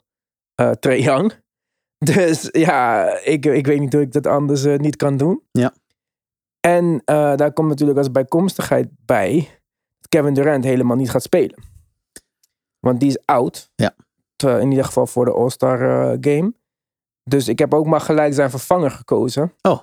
eh 0.56 0.72
Trae 0.72 1.02
Young. 1.02 1.34
Dus 1.98 2.50
ja, 2.52 3.08
ik, 3.24 3.46
ik 3.46 3.66
weet 3.66 3.80
niet 3.80 3.94
hoe 3.94 4.02
ik 4.02 4.12
dat 4.12 4.28
anders 4.28 4.64
eh, 4.64 4.78
niet 4.78 4.96
kan 4.96 5.18
doen. 5.18 5.44
Ja. 5.52 5.74
En 6.60 7.02
daar 7.06 7.54
komt 7.54 7.68
natuurlijk 7.70 7.98
als 7.98 8.12
bijkomstigheid 8.12 8.90
bij 9.06 9.60
dat 10.00 10.10
Kevin 10.10 10.34
Durant 10.34 10.64
helemaal 10.64 10.98
niet 10.98 11.10
gaat 11.10 11.24
spelen. 11.24 11.64
Want 12.80 13.00
die 13.00 13.10
is 13.10 13.26
oud. 13.26 13.72
Ja. 13.76 13.96
In 14.60 14.70
ieder 14.70 14.86
geval 14.86 15.08
voor 15.08 15.26
de 15.26 15.32
All-Star 15.34 15.78
game. 16.22 16.54
Dus 17.24 17.48
ik 17.48 17.60
heb 17.60 17.74
ook 17.74 17.86
maar 17.86 18.02
gelijk 18.02 18.34
zijn 18.34 18.50
vervanger 18.50 18.92
gekozen. 18.92 19.54
Oh, 19.62 19.82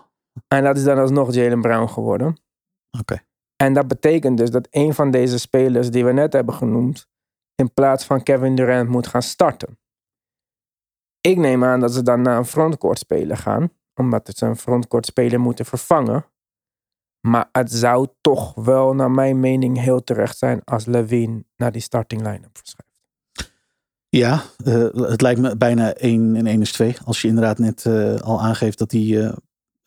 En 0.49 0.65
dat 0.65 0.77
is 0.77 0.85
dan 0.85 0.99
alsnog 0.99 1.33
Jalen 1.35 1.61
Brown 1.61 1.89
geworden. 1.89 2.41
oké. 2.99 3.23
En 3.63 3.73
dat 3.73 3.89
betekent 3.89 4.39
dus 4.39 4.51
dat 4.51 4.69
een 4.71 4.95
van 4.95 5.11
deze 5.11 5.39
spelers 5.39 5.91
die 5.91 6.05
we 6.05 6.13
net 6.13 6.33
hebben 6.33 6.55
genoemd, 6.55 7.09
in 7.55 7.73
plaats 7.73 8.05
van 8.05 8.23
Kevin 8.23 8.55
Durant 8.55 8.89
moet 8.89 9.07
gaan 9.07 9.23
starten. 9.23 9.79
Ik 11.21 11.37
neem 11.37 11.65
aan 11.65 11.81
dat 11.81 11.93
ze 11.93 12.03
dan 12.03 12.23
naar 12.23 12.39
een 12.39 12.45
frontcourt 12.45 12.99
speler 12.99 13.37
gaan, 13.37 13.73
omdat 13.95 14.31
ze 14.37 14.47
een 14.47 14.57
frontcourt 14.57 15.07
speler 15.07 15.41
moeten 15.41 15.65
vervangen. 15.65 16.27
Maar 17.21 17.49
het 17.53 17.73
zou 17.73 18.09
toch 18.21 18.55
wel, 18.55 18.95
naar 18.95 19.11
mijn 19.11 19.41
mening, 19.41 19.79
heel 19.79 20.05
terecht 20.05 20.39
zijn 20.39 20.65
als 20.65 20.87
Levine 20.87 21.45
naar 21.57 21.73
die 21.73 21.83
starting 21.83 22.23
line-up 22.23 22.59
verschuift. 22.59 22.89
Ja, 24.09 24.43
eh, 24.65 25.09
het 25.11 25.21
lijkt 25.21 25.41
me 25.41 25.57
bijna 25.57 25.95
1 25.95 26.37
en 26.37 26.47
1 26.47 26.61
is 26.61 26.73
2. 26.73 26.97
Als 27.05 27.23
je 27.23 27.29
inderdaad 27.29 27.59
net 27.59 27.87
eh, 27.87 28.17
al 28.17 28.41
aangeeft 28.41 28.79
dat 28.79 28.93
hij 28.93 29.25
eh, 29.25 29.37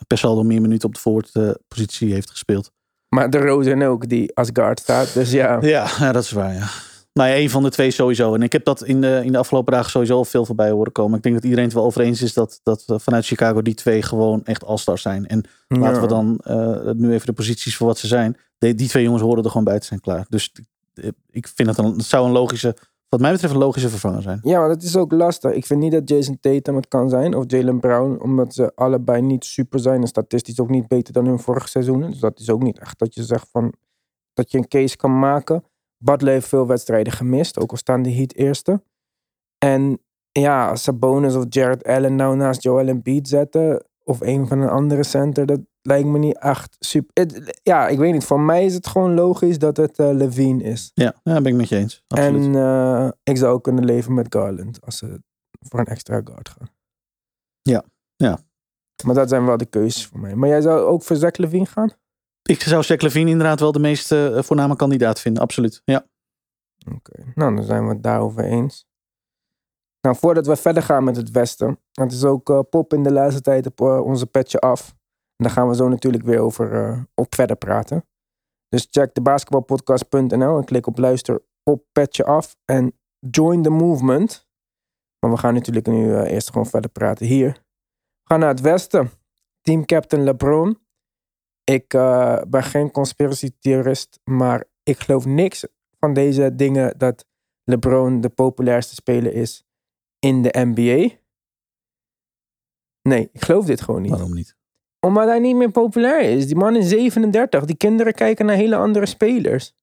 per 0.08 0.18
saldo 0.18 0.44
meer 0.44 0.62
minuten 0.62 0.88
op 0.88 0.94
de 0.94 1.00
forward-positie 1.00 2.13
heeft 2.13 2.30
gespeeld. 2.30 2.72
Maar 3.15 3.30
de 3.30 3.38
Rosen 3.38 3.82
ook, 3.82 4.10
die 4.10 4.36
als 4.36 4.50
guard 4.53 4.80
staat. 4.80 5.13
Dus 5.13 5.32
ja, 5.32 5.58
Ja, 5.62 5.88
ja, 6.00 6.12
dat 6.12 6.24
is 6.24 6.32
waar, 6.32 6.53
ja. 6.53 6.68
Nou 7.13 7.30
ja, 7.30 7.36
een 7.36 7.50
van 7.50 7.63
de 7.63 7.70
twee 7.70 7.91
sowieso. 7.91 8.34
En 8.34 8.41
ik 8.41 8.51
heb 8.51 8.65
dat 8.65 8.84
in 8.84 9.01
de, 9.01 9.22
in 9.24 9.32
de 9.32 9.38
afgelopen 9.38 9.74
dagen 9.74 9.91
sowieso 9.91 10.15
al 10.15 10.25
veel 10.25 10.46
voorbij 10.46 10.72
horen 10.72 10.91
komen. 10.91 11.18
Ik 11.18 11.24
denk 11.24 11.36
dat 11.36 11.44
iedereen 11.44 11.65
het 11.65 11.74
wel 11.74 11.84
over 11.84 12.01
eens 12.01 12.22
is 12.22 12.34
dat, 12.34 12.60
dat 12.63 12.84
vanuit 12.88 13.25
Chicago 13.25 13.62
die 13.62 13.74
twee 13.74 14.01
gewoon 14.01 14.44
echt 14.44 14.65
all-stars 14.65 15.01
zijn. 15.01 15.27
En 15.27 15.44
laten 15.68 16.01
we 16.01 16.08
dan 16.08 16.39
eh, 16.44 16.91
nu 16.94 17.13
even 17.13 17.25
de 17.25 17.34
posities 17.34 17.75
voor 17.75 17.88
wat 17.88 17.98
ze 17.98 18.08
zijn. 18.08 18.38
Die, 18.58 18.75
die 18.75 18.88
twee 18.88 19.03
jongens 19.03 19.24
horen 19.24 19.44
er 19.44 19.50
gewoon 19.50 19.63
bij 19.63 19.80
te 19.80 19.86
zijn 19.86 20.00
klaar. 20.00 20.25
Dus 20.30 20.51
eh, 20.94 21.10
ik 21.30 21.48
vind 21.56 21.70
het, 21.70 21.77
een, 21.77 21.86
het 21.86 22.06
zou 22.06 22.25
een 22.25 22.32
logische, 22.32 22.75
wat 23.12 23.20
mij 23.20 23.32
betreft 23.32 23.53
een 23.53 23.60
logische 23.60 23.89
vervanger 23.89 24.22
zijn. 24.22 24.39
Ja, 24.41 24.60
maar 24.60 24.68
dat 24.68 24.82
is 24.82 24.96
ook 24.96 25.12
lastig. 25.12 25.51
Ik 25.51 25.65
vind 25.65 25.80
niet 25.80 25.91
dat 25.91 26.10
Jason 26.10 26.39
Tatum 26.39 26.75
het 26.75 26.88
kan 26.88 27.10
zijn. 27.10 27.36
Of 27.36 27.44
Jalen 27.48 27.80
Brown. 27.80 28.22
Omdat 28.22 28.53
ze 28.53 28.72
allebei 28.75 29.22
niet 29.22 29.46
super 29.46 29.80
zijn. 29.80 30.01
En 30.01 30.08
statistisch 30.08 30.60
ook 30.60 30.70
niet 30.70 30.88
beter 30.88 31.13
dan 31.13 31.25
hun 31.25 31.39
vorige 31.39 31.68
seizoenen. 31.68 32.10
Dus 32.10 32.20
dat 32.20 32.39
is 32.39 32.50
ook 32.50 32.63
niet 32.63 32.80
echt 32.80 33.00
dat 33.00 33.13
je 33.13 33.24
zegt 33.24 33.48
van... 33.51 33.74
Dat 34.34 34.51
je 34.51 34.58
een 34.58 34.68
case 34.68 34.98
kan 34.98 35.20
maken. 35.20 35.63
Butler 35.98 36.34
heeft 36.34 36.48
veel 36.48 36.68
wedstrijden 36.68 37.13
gemist. 37.13 37.60
Ook 37.60 37.72
al 37.72 37.77
staan 37.77 38.01
de 38.01 38.13
Heat 38.13 38.34
eerste. 38.34 38.84
En 39.58 40.00
ja, 40.32 40.75
Sabonis 40.75 41.36
of 41.36 41.46
Jared 41.50 41.84
Allen 41.84 42.15
nou 42.15 42.36
naast 42.36 42.63
Joel 42.63 42.88
Embiid 42.88 43.27
zetten. 43.27 43.86
Of 44.12 44.22
een 44.22 44.48
van 44.48 44.60
een 44.60 44.70
andere 44.70 45.03
center. 45.03 45.46
Dat 45.46 45.60
lijkt 45.82 46.08
me 46.08 46.18
niet 46.18 46.38
echt 46.38 46.75
super... 46.80 47.53
Ja, 47.63 47.88
ik 47.88 47.98
weet 47.98 48.13
niet. 48.13 48.24
Voor 48.24 48.39
mij 48.39 48.65
is 48.65 48.74
het 48.74 48.88
gewoon 48.88 49.13
logisch 49.13 49.60
dat 49.60 49.77
het 49.77 50.00
eh, 50.00 50.12
Levine 50.13 50.63
is. 50.63 50.91
Ja, 50.94 51.13
ja, 51.24 51.41
ben 51.41 51.51
ik 51.51 51.56
met 51.56 51.70
je 51.70 51.75
eens. 51.75 52.03
Absoluut. 52.08 52.46
En 52.46 52.56
eh, 52.56 53.10
ik 53.24 53.38
zou 53.38 53.53
ook 53.53 53.63
kunnen 53.63 53.86
leven 53.86 54.13
met 54.13 54.25
Garland 54.30 54.82
als 54.82 54.98
ze 54.98 55.22
voor 55.60 55.80
een 55.80 55.86
extra 55.86 56.22
guard 56.24 56.50
gaan. 56.50 56.70
Ja, 57.62 57.84
ja. 58.15 58.39
Maar 59.06 59.15
dat 59.15 59.30
zijn 59.30 59.46
wel 59.46 59.58
de 59.58 59.65
keuzes 59.65 60.06
voor 60.06 60.20
mij. 60.20 60.36
Maar 60.36 60.50
jij 60.50 60.62
zou 60.62 60.80
ook 60.80 61.03
voor 61.03 61.15
Zach 61.15 61.38
Levine 61.38 61.65
gaan? 61.65 61.91
Ik 62.41 62.62
zou 62.62 62.84
Zach 62.84 63.01
Levine 63.01 63.30
inderdaad 63.30 63.60
wel 63.60 63.72
de 63.72 63.80
meest 63.80 64.12
eh, 64.12 64.41
voorname 64.41 64.75
kandidaat 64.75 65.20
vinden. 65.20 65.44
Absoluut. 65.44 65.82
Ja. 65.86 66.06
Oké, 66.96 67.24
nou 67.36 67.56
dan 67.56 67.63
zijn 67.63 67.88
we 67.88 67.94
het 67.94 68.03
daarover 68.03 68.44
eens. 68.44 68.86
Nou, 70.01 70.15
voordat 70.15 70.48
we 70.48 70.55
verder 70.55 70.84
gaan 70.84 71.03
met 71.03 71.15
het 71.15 71.31
Westen. 71.31 71.79
Het 71.91 72.12
is 72.12 72.24
ook 72.24 72.50
eh, 72.50 72.60
pop 72.70 72.93
in 72.93 73.03
de 73.03 73.12
laatste 73.12 73.41
tijd 73.41 73.65
op 73.65 73.81
eh, 73.81 74.05
onze 74.05 74.25
petje 74.25 74.60
af. 74.60 74.89
En 75.36 75.46
daar 75.46 75.51
gaan 75.51 75.67
we 75.67 75.75
zo 75.75 75.88
natuurlijk 75.89 76.24
weer 76.24 76.39
over 76.39 76.74
eh, 76.74 77.01
op 77.13 77.36
verder 77.36 77.55
praten. 77.55 78.05
Dus 78.67 78.88
check 78.89 79.22
basketbalpodcast.nl 79.24 80.58
en 80.58 80.65
klik 80.65 80.88
op 80.88 80.98
luister 80.98 81.41
op 81.63 81.86
petje 81.91 82.25
af. 82.25 82.55
En 82.65 83.00
join 83.20 83.62
the 83.62 83.70
movement. 83.70 84.48
Maar 85.20 85.31
we 85.31 85.38
gaan 85.38 85.53
natuurlijk 85.53 85.88
nu 85.88 86.22
eerst 86.24 86.50
gewoon 86.50 86.67
verder 86.67 86.89
praten 86.89 87.25
hier. 87.25 87.51
We 88.24 88.24
gaan 88.24 88.39
naar 88.39 88.50
het 88.50 88.62
Westen. 88.62 89.12
Team 89.62 89.86
Captain 89.86 90.24
LeBron. 90.24 90.79
Ik 91.63 91.88
ben 92.48 92.63
geen 92.63 92.91
conspiracy 92.91 93.51
theorist, 93.60 94.20
maar 94.24 94.63
ik 94.84 95.00
geloof 95.00 95.25
niks 95.25 95.65
van 96.00 96.13
deze 96.13 96.55
dingen 96.55 96.98
dat 96.98 97.25
LeBron 97.63 98.22
de 98.22 98.29
populairste 98.29 98.96
speler 98.96 99.34
is 99.34 99.63
in 100.22 100.42
de 100.42 100.51
NBA. 100.54 101.20
Nee, 103.01 103.30
ik 103.34 103.44
geloof 103.44 103.66
dit 103.66 103.82
gewoon 103.82 104.01
niet. 104.01 104.12
Waarom 104.12 104.34
niet? 104.34 104.56
Omdat 105.00 105.28
hij 105.28 105.40
niet 105.40 105.56
meer 105.56 105.72
populair 105.72 106.22
is. 106.22 106.48
Die 106.48 106.56
man 106.56 106.75
is 106.75 106.90
37. 106.90 107.66
Die 107.66 107.78
kinderen 107.78 108.13
kijken 108.13 108.46
naar 108.46 108.56
hele 108.56 108.75
andere 108.75 109.06
spelers. 109.06 109.74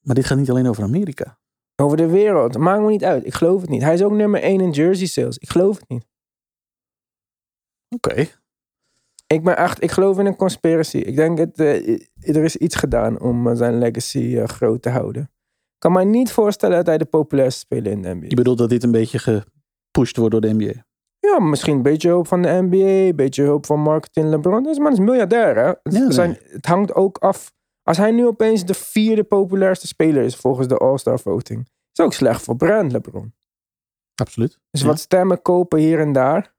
Maar 0.00 0.14
dit 0.14 0.24
gaat 0.24 0.38
niet 0.38 0.50
alleen 0.50 0.66
over 0.66 0.82
Amerika. 0.82 1.38
Over 1.76 1.96
de 1.96 2.06
wereld. 2.06 2.58
Maakt 2.58 2.82
me 2.82 2.88
niet 2.88 3.04
uit. 3.04 3.26
Ik 3.26 3.34
geloof 3.34 3.60
het 3.60 3.70
niet. 3.70 3.82
Hij 3.82 3.94
is 3.94 4.02
ook 4.02 4.12
nummer 4.12 4.42
1 4.42 4.60
in 4.60 4.70
jersey 4.70 5.06
sales. 5.06 5.38
Ik 5.38 5.50
geloof 5.50 5.78
het 5.78 5.88
niet. 5.88 6.06
Oké. 7.88 8.28
Ik 9.26 9.44
ben 9.44 9.56
echt, 9.56 9.82
ik 9.82 9.90
geloof 9.90 10.18
in 10.18 10.26
een 10.26 10.36
conspiracy. 10.36 10.96
Ik 10.96 11.16
denk 11.16 11.36
dat 11.36 11.58
er 11.58 12.44
is 12.44 12.56
iets 12.56 12.74
gedaan 12.74 13.20
om 13.20 13.48
eh, 13.48 13.56
zijn 13.56 13.78
legacy 13.78 14.36
eh, 14.36 14.44
groot 14.44 14.82
te 14.82 14.90
houden. 14.90 15.30
Ik 15.80 15.86
kan 15.90 15.94
mij 15.94 16.04
niet 16.10 16.32
voorstellen 16.32 16.76
dat 16.76 16.86
hij 16.86 16.98
de 16.98 17.04
populairste 17.04 17.60
speler 17.60 17.92
in 17.92 18.02
de 18.02 18.14
NBA 18.14 18.26
Je 18.28 18.34
bedoelt 18.34 18.58
dat 18.58 18.68
dit 18.68 18.82
een 18.82 18.90
beetje 18.90 19.18
gepusht 19.18 20.16
wordt 20.16 20.32
door 20.32 20.40
de 20.40 20.52
NBA? 20.52 20.84
Ja, 21.18 21.38
misschien 21.38 21.76
een 21.76 21.82
beetje 21.82 22.08
hulp 22.08 22.26
van 22.26 22.42
de 22.42 22.48
NBA, 22.48 22.76
een 23.08 23.16
beetje 23.16 23.42
hulp 23.42 23.66
van 23.66 23.80
marketing 23.80 24.28
LeBron. 24.28 24.62
Deze 24.62 24.80
man 24.80 24.92
is 24.92 24.98
miljardair, 24.98 25.56
hè? 25.56 25.66
Het, 25.66 25.78
Ja, 25.82 25.98
nee. 25.98 26.12
zijn, 26.12 26.38
het 26.42 26.66
hangt 26.66 26.94
ook 26.94 27.18
af. 27.18 27.52
Als 27.82 27.96
hij 27.96 28.10
nu 28.10 28.26
opeens 28.26 28.64
de 28.64 28.74
vierde 28.74 29.24
populairste 29.24 29.86
speler 29.86 30.22
is 30.22 30.36
volgens 30.36 30.68
de 30.68 30.76
All-Star 30.76 31.18
voting, 31.18 31.68
is 31.92 32.04
ook 32.04 32.12
slecht 32.12 32.42
voor 32.42 32.56
brand 32.56 32.92
LeBron. 32.92 33.34
Absoluut. 34.14 34.58
Dus 34.70 34.80
Ja. 34.80 34.86
wat 34.86 34.98
stemmen 34.98 35.42
kopen 35.42 35.78
hier 35.78 36.00
en 36.00 36.12
daar. 36.12 36.54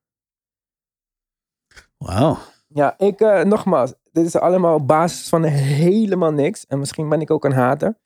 Wauw. 1.97 2.37
Ja, 2.67 2.97
ik, 2.97 3.19
eh, 3.21 3.43
nogmaals, 3.43 3.93
dit 4.11 4.25
is 4.25 4.35
allemaal 4.35 4.75
op 4.75 4.87
basis 4.87 5.29
van 5.29 5.43
helemaal 5.43 6.31
niks. 6.31 6.65
En 6.65 6.79
misschien 6.79 7.09
ben 7.09 7.21
ik 7.21 7.31
ook 7.31 7.45
een 7.45 7.53
hater. 7.53 7.99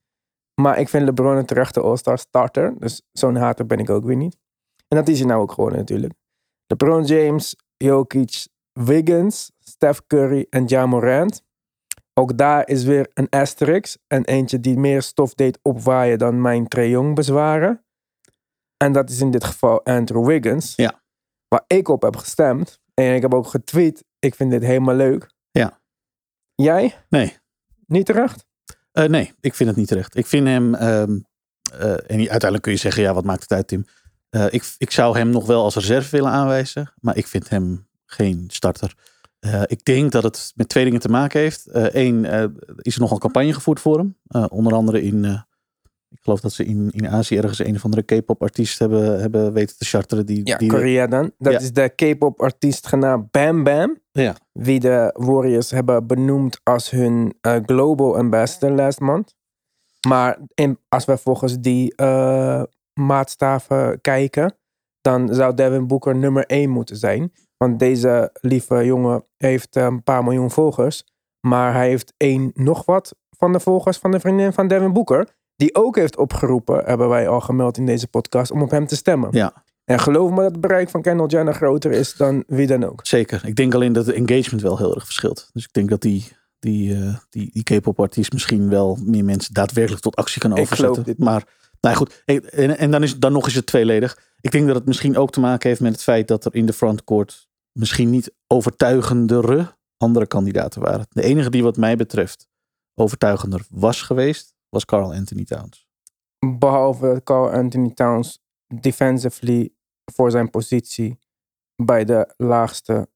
Maar 0.62 0.80
ik 0.80 0.90
vind 0.90 1.06
LeBron 1.06 1.38
een 1.38 1.46
terechte 1.46 1.82
All-Star 1.82 2.18
starter. 2.18 2.74
Dus 2.80 3.02
zo'n 3.12 3.36
hater 3.36 3.66
ben 3.66 3.80
ik 3.80 3.90
ook 3.90 4.06
weer 4.06 4.16
niet. 4.16 4.38
En 4.88 4.98
dat 4.98 5.08
is 5.08 5.20
hij 5.20 5.28
nou 5.28 5.42
ook 5.42 5.52
gewoon 5.52 5.72
natuurlijk. 5.72 6.14
LeBron 6.68 7.04
James, 7.04 7.56
Jokic, 7.78 8.48
Wiggins, 8.72 9.52
Steph 9.60 10.02
Curry 10.08 10.48
en 10.50 10.66
Ja 10.68 10.86
Morant. 10.86 11.44
Ook 12.14 12.38
daar 12.38 12.68
is 12.68 12.84
weer 12.84 13.12
een 13.14 13.30
asterisk. 13.30 13.98
En 14.08 14.26
eentje 14.26 14.60
die 14.60 14.78
meer 14.78 15.02
stof 15.02 15.34
deed 15.34 15.60
opwaaien 15.62 16.18
dan 16.18 16.42
mijn 16.42 16.68
Trae 16.68 16.90
Young 16.90 17.16
bezwaren. 17.16 17.86
En 18.78 18.92
dat 18.92 19.10
is 19.10 19.20
in 19.20 19.32
dit 19.32 19.44
geval 19.44 19.84
Andrew 19.84 20.26
Wiggins. 20.26 20.76
Ja. 20.76 21.04
Waar 21.48 21.64
ik 21.68 21.88
op 21.88 22.02
heb 22.02 22.16
gestemd. 22.16 22.80
En 22.94 23.16
ik 23.16 23.22
heb 23.22 23.34
ook 23.34 23.48
getweet. 23.48 24.04
Ik 24.20 24.36
vind 24.36 24.52
dit 24.52 24.64
helemaal 24.64 24.96
leuk. 24.96 25.34
Ja. 25.52 25.80
Jij? 26.56 26.96
Nee. 27.10 27.38
Niet 27.86 28.06
terecht? 28.06 28.46
Eh, 28.96 29.06
nee, 29.06 29.34
ik 29.40 29.56
vind 29.56 29.70
het 29.70 29.78
niet 29.78 29.88
terecht. 29.88 30.18
Ik 30.18 30.26
vind 30.26 30.48
hem, 30.48 30.76
ehm, 30.76 31.20
eh, 31.80 31.92
en 31.92 32.18
uiteindelijk 32.18 32.62
kun 32.62 32.72
je 32.72 32.78
zeggen, 32.78 33.04
ja, 33.04 33.14
wat 33.14 33.24
maakt 33.24 33.42
het 33.42 33.52
uit, 33.52 33.68
Tim? 33.68 33.86
Eh, 34.30 34.46
ik, 34.50 34.76
ik 34.78 34.92
zou 34.92 35.18
hem 35.18 35.30
nog 35.30 35.46
wel 35.46 35.64
als 35.64 35.76
reserve 35.76 36.16
willen 36.16 36.32
aanwijzen, 36.32 36.94
maar 37.00 37.18
ik 37.18 37.28
vind 37.28 37.50
hem 37.50 37.88
geen 38.06 38.46
starter. 38.48 38.96
Ik 39.66 39.86
denk 39.86 40.12
dat 40.12 40.24
het 40.24 40.52
met 40.56 40.70
twee 40.70 40.84
dingen 40.84 41.00
te 41.00 41.10
maken 41.10 41.40
heeft. 41.40 41.66
Eén, 41.72 42.26
is 42.78 42.96
er 42.96 43.02
nogal 43.02 43.18
campagne 43.18 43.54
gevoerd 43.54 43.80
voor 43.80 43.98
hem. 43.98 44.18
Onder 44.50 44.74
andere 44.74 45.02
in, 45.02 45.46
ik 46.18 46.24
geloof 46.24 46.40
dat 46.40 46.54
ze 46.54 46.66
in, 46.66 46.90
in 46.92 47.08
Azië 47.10 47.38
ergens 47.38 47.60
een 47.60 47.76
of 47.76 47.84
andere 47.84 48.04
K-pop 48.04 48.42
artiest 48.42 48.80
hebben, 48.80 49.20
hebben 49.20 49.54
weten 49.54 49.78
te 49.78 49.86
charteren. 49.86 50.26
Die, 50.26 50.42
Ja, 50.48 50.58
die 50.58 50.70
Korea 50.70 51.08
dan. 51.08 51.32
Dat 51.38 51.54
Ja. 51.54 51.60
is 51.60 51.74
de 51.74 51.90
K-pop 51.90 52.42
artiest 52.42 52.88
genaamd 52.88 53.32
Bam 53.32 53.64
Bam. 53.64 53.98
Ja. 54.12 54.36
Wie 54.52 54.80
de 54.80 55.10
Warriors 55.18 55.72
hebben 55.72 56.08
benoemd 56.08 56.60
als 56.64 56.90
hun 56.90 57.38
eh, 57.42 57.56
global 57.66 58.18
ambassador 58.18 58.76
last 58.76 59.00
month. 59.00 59.36
Maar 60.08 60.38
in, 60.54 60.78
als 60.90 61.06
we 61.06 61.18
volgens 61.18 61.60
die 61.60 61.96
eh, 61.96 62.64
maatstaven 62.94 64.02
kijken, 64.02 64.56
dan 65.02 65.34
zou 65.34 65.54
Devin 65.54 65.88
Booker 65.88 66.16
nummer 66.16 66.46
1 66.46 66.70
moeten 66.70 66.98
zijn. 66.98 67.32
Want 67.58 67.80
deze 67.80 68.30
lieve 68.42 68.86
jongen 68.86 69.24
heeft 69.38 69.76
eh, 69.76 69.84
een 69.84 70.04
paar 70.04 70.24
miljoen 70.24 70.52
volgers. 70.52 71.04
Maar 71.48 71.74
hij 71.74 71.88
heeft 71.88 72.14
één 72.18 72.52
nog 72.54 72.86
wat 72.86 73.16
van 73.38 73.52
de 73.52 73.60
volgers 73.60 73.98
van 73.98 74.12
de 74.12 74.20
vriendin 74.20 74.54
van 74.54 74.68
Devin 74.68 74.94
Booker. 74.94 75.36
Die 75.56 75.76
ook 75.76 75.96
heeft 75.96 76.18
opgeroepen, 76.18 76.86
hebben 76.86 77.10
wij 77.10 77.28
al 77.28 77.42
gemeld 77.42 77.78
in 77.78 77.86
deze 77.86 78.08
podcast, 78.08 78.52
om 78.52 78.62
op 78.62 78.72
hem 78.72 78.88
te 78.88 78.96
stemmen. 78.96 79.30
Ja, 79.32 79.64
En 79.84 80.00
geloof 80.00 80.30
me 80.30 80.36
dat 80.36 80.52
het 80.52 80.62
bereik 80.62 80.90
van 80.90 81.02
Kendall 81.02 81.28
Jenner 81.28 81.54
groter 81.54 81.92
is 81.92 82.16
dan 82.16 82.44
wie 82.48 82.68
dan 82.68 82.84
ook. 82.84 83.00
zeker. 83.04 83.42
Ik 83.46 83.56
denk 83.56 83.74
alleen 83.74 83.94
dat 83.94 84.06
de 84.06 84.14
engagement 84.14 84.62
wel 84.62 84.78
heel 84.78 84.96
erg 84.96 85.06
verschilt. 85.06 85.50
Dus 85.54 85.64
ik 85.64 85.74
denk 85.74 85.90
dat 85.90 86.02
die, 86.02 86.28
die, 86.60 86.96
eh, 86.96 87.16
die, 87.30 87.50
die 87.54 87.64
K-pop 87.64 88.00
artiest 88.00 88.34
misschien 88.34 88.70
wel 88.70 88.98
meer 89.04 89.26
mensen 89.26 89.54
daadwerkelijk 89.54 90.02
tot 90.02 90.16
actie 90.16 90.42
kan 90.42 90.58
overzetten. 90.58 91.04
dit 91.04 91.18
Maar 91.18 91.44
nou 91.82 91.94
ja, 91.94 91.94
goed, 91.94 92.24
en, 92.26 92.78
en 92.78 92.92
dan, 92.92 93.04
is, 93.04 93.20
dan 93.20 93.32
nog 93.32 93.48
is 93.48 93.56
het 93.56 93.66
tweeledig. 93.66 94.18
Ik 94.42 94.52
denk 94.52 94.68
dat 94.68 94.76
het 94.76 94.86
misschien 94.86 95.18
ook 95.18 95.32
te 95.32 95.40
maken 95.40 95.70
heeft 95.70 95.82
met 95.82 95.92
het 95.92 96.04
feit 96.04 96.28
dat 96.28 96.46
er 96.46 96.56
in 96.56 96.66
de 96.66 96.74
frontcourt 96.74 97.48
misschien 97.72 98.10
niet 98.10 98.34
overtuigendere 98.48 99.76
andere 99.98 100.28
kandidaten 100.28 100.82
waren. 100.82 101.06
De 101.10 101.24
enige 101.24 101.50
die 101.50 101.64
wat 101.64 101.78
mij 101.78 101.96
betreft 101.96 102.48
overtuigender 102.94 103.62
was 103.70 104.02
geweest, 104.02 104.55
was 104.70 104.86
Carl 104.86 105.14
Anthony 105.14 105.44
Towns. 105.44 105.88
Behalve 106.58 107.22
Carl 107.24 107.50
Anthony 107.50 107.92
Towns 107.94 108.40
defensively 108.68 109.74
voor 110.14 110.32
zijn 110.32 110.50
positie 110.50 111.20
bij 111.76 112.06
de 112.06 112.34
laagste 112.38 113.10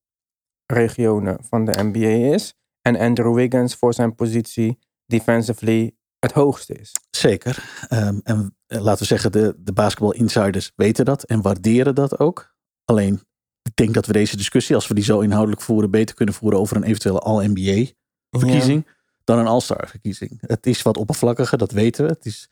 regionen 0.66 1.38
van 1.44 1.66
de 1.66 1.84
NBA 1.84 2.34
is. 2.34 2.54
En 2.82 2.96
Andrew 2.96 3.36
Wiggins 3.36 3.76
voor 3.76 3.94
zijn 3.94 4.16
positie 4.16 4.80
defensively 5.06 5.96
het 6.20 6.32
hoogste 6.32 6.74
is. 6.74 6.92
Zeker. 7.10 7.86
Ehm, 7.88 8.20
en 8.24 8.56
eh, 8.68 8.82
laten 8.82 9.00
we 9.00 9.06
zeggen, 9.06 9.32
de, 9.32 9.56
de 9.58 9.74
basketball 9.74 10.18
insiders 10.18 10.72
weten 10.76 11.06
dat 11.06 11.24
en 11.24 11.42
waarderen 11.42 11.96
dat 11.96 12.20
ook. 12.20 12.56
Alleen, 12.86 13.22
ik 13.62 13.76
denk 13.76 13.94
dat 13.94 14.06
we 14.06 14.14
deze 14.14 14.38
discussie, 14.38 14.76
als 14.76 14.88
we 14.88 14.94
die 14.94 15.04
zo 15.04 15.20
inhoudelijk 15.20 15.62
voeren, 15.62 15.92
beter 15.92 16.16
kunnen 16.16 16.36
voeren 16.36 16.60
over 16.60 16.76
een 16.76 16.84
eventuele 16.84 17.20
All-NBA 17.20 17.92
verkiezing 18.30 18.88
dan 19.30 19.40
een 19.40 19.48
All-Star 19.48 19.88
verkiezing. 19.88 20.38
Het 20.42 20.66
is 20.66 20.82
wat 20.82 20.98
oppervlakkiger, 20.98 21.58
dat 21.58 21.72
weten 21.72 22.06
we. 22.06 22.12
Het 22.12 22.26
is, 22.26 22.50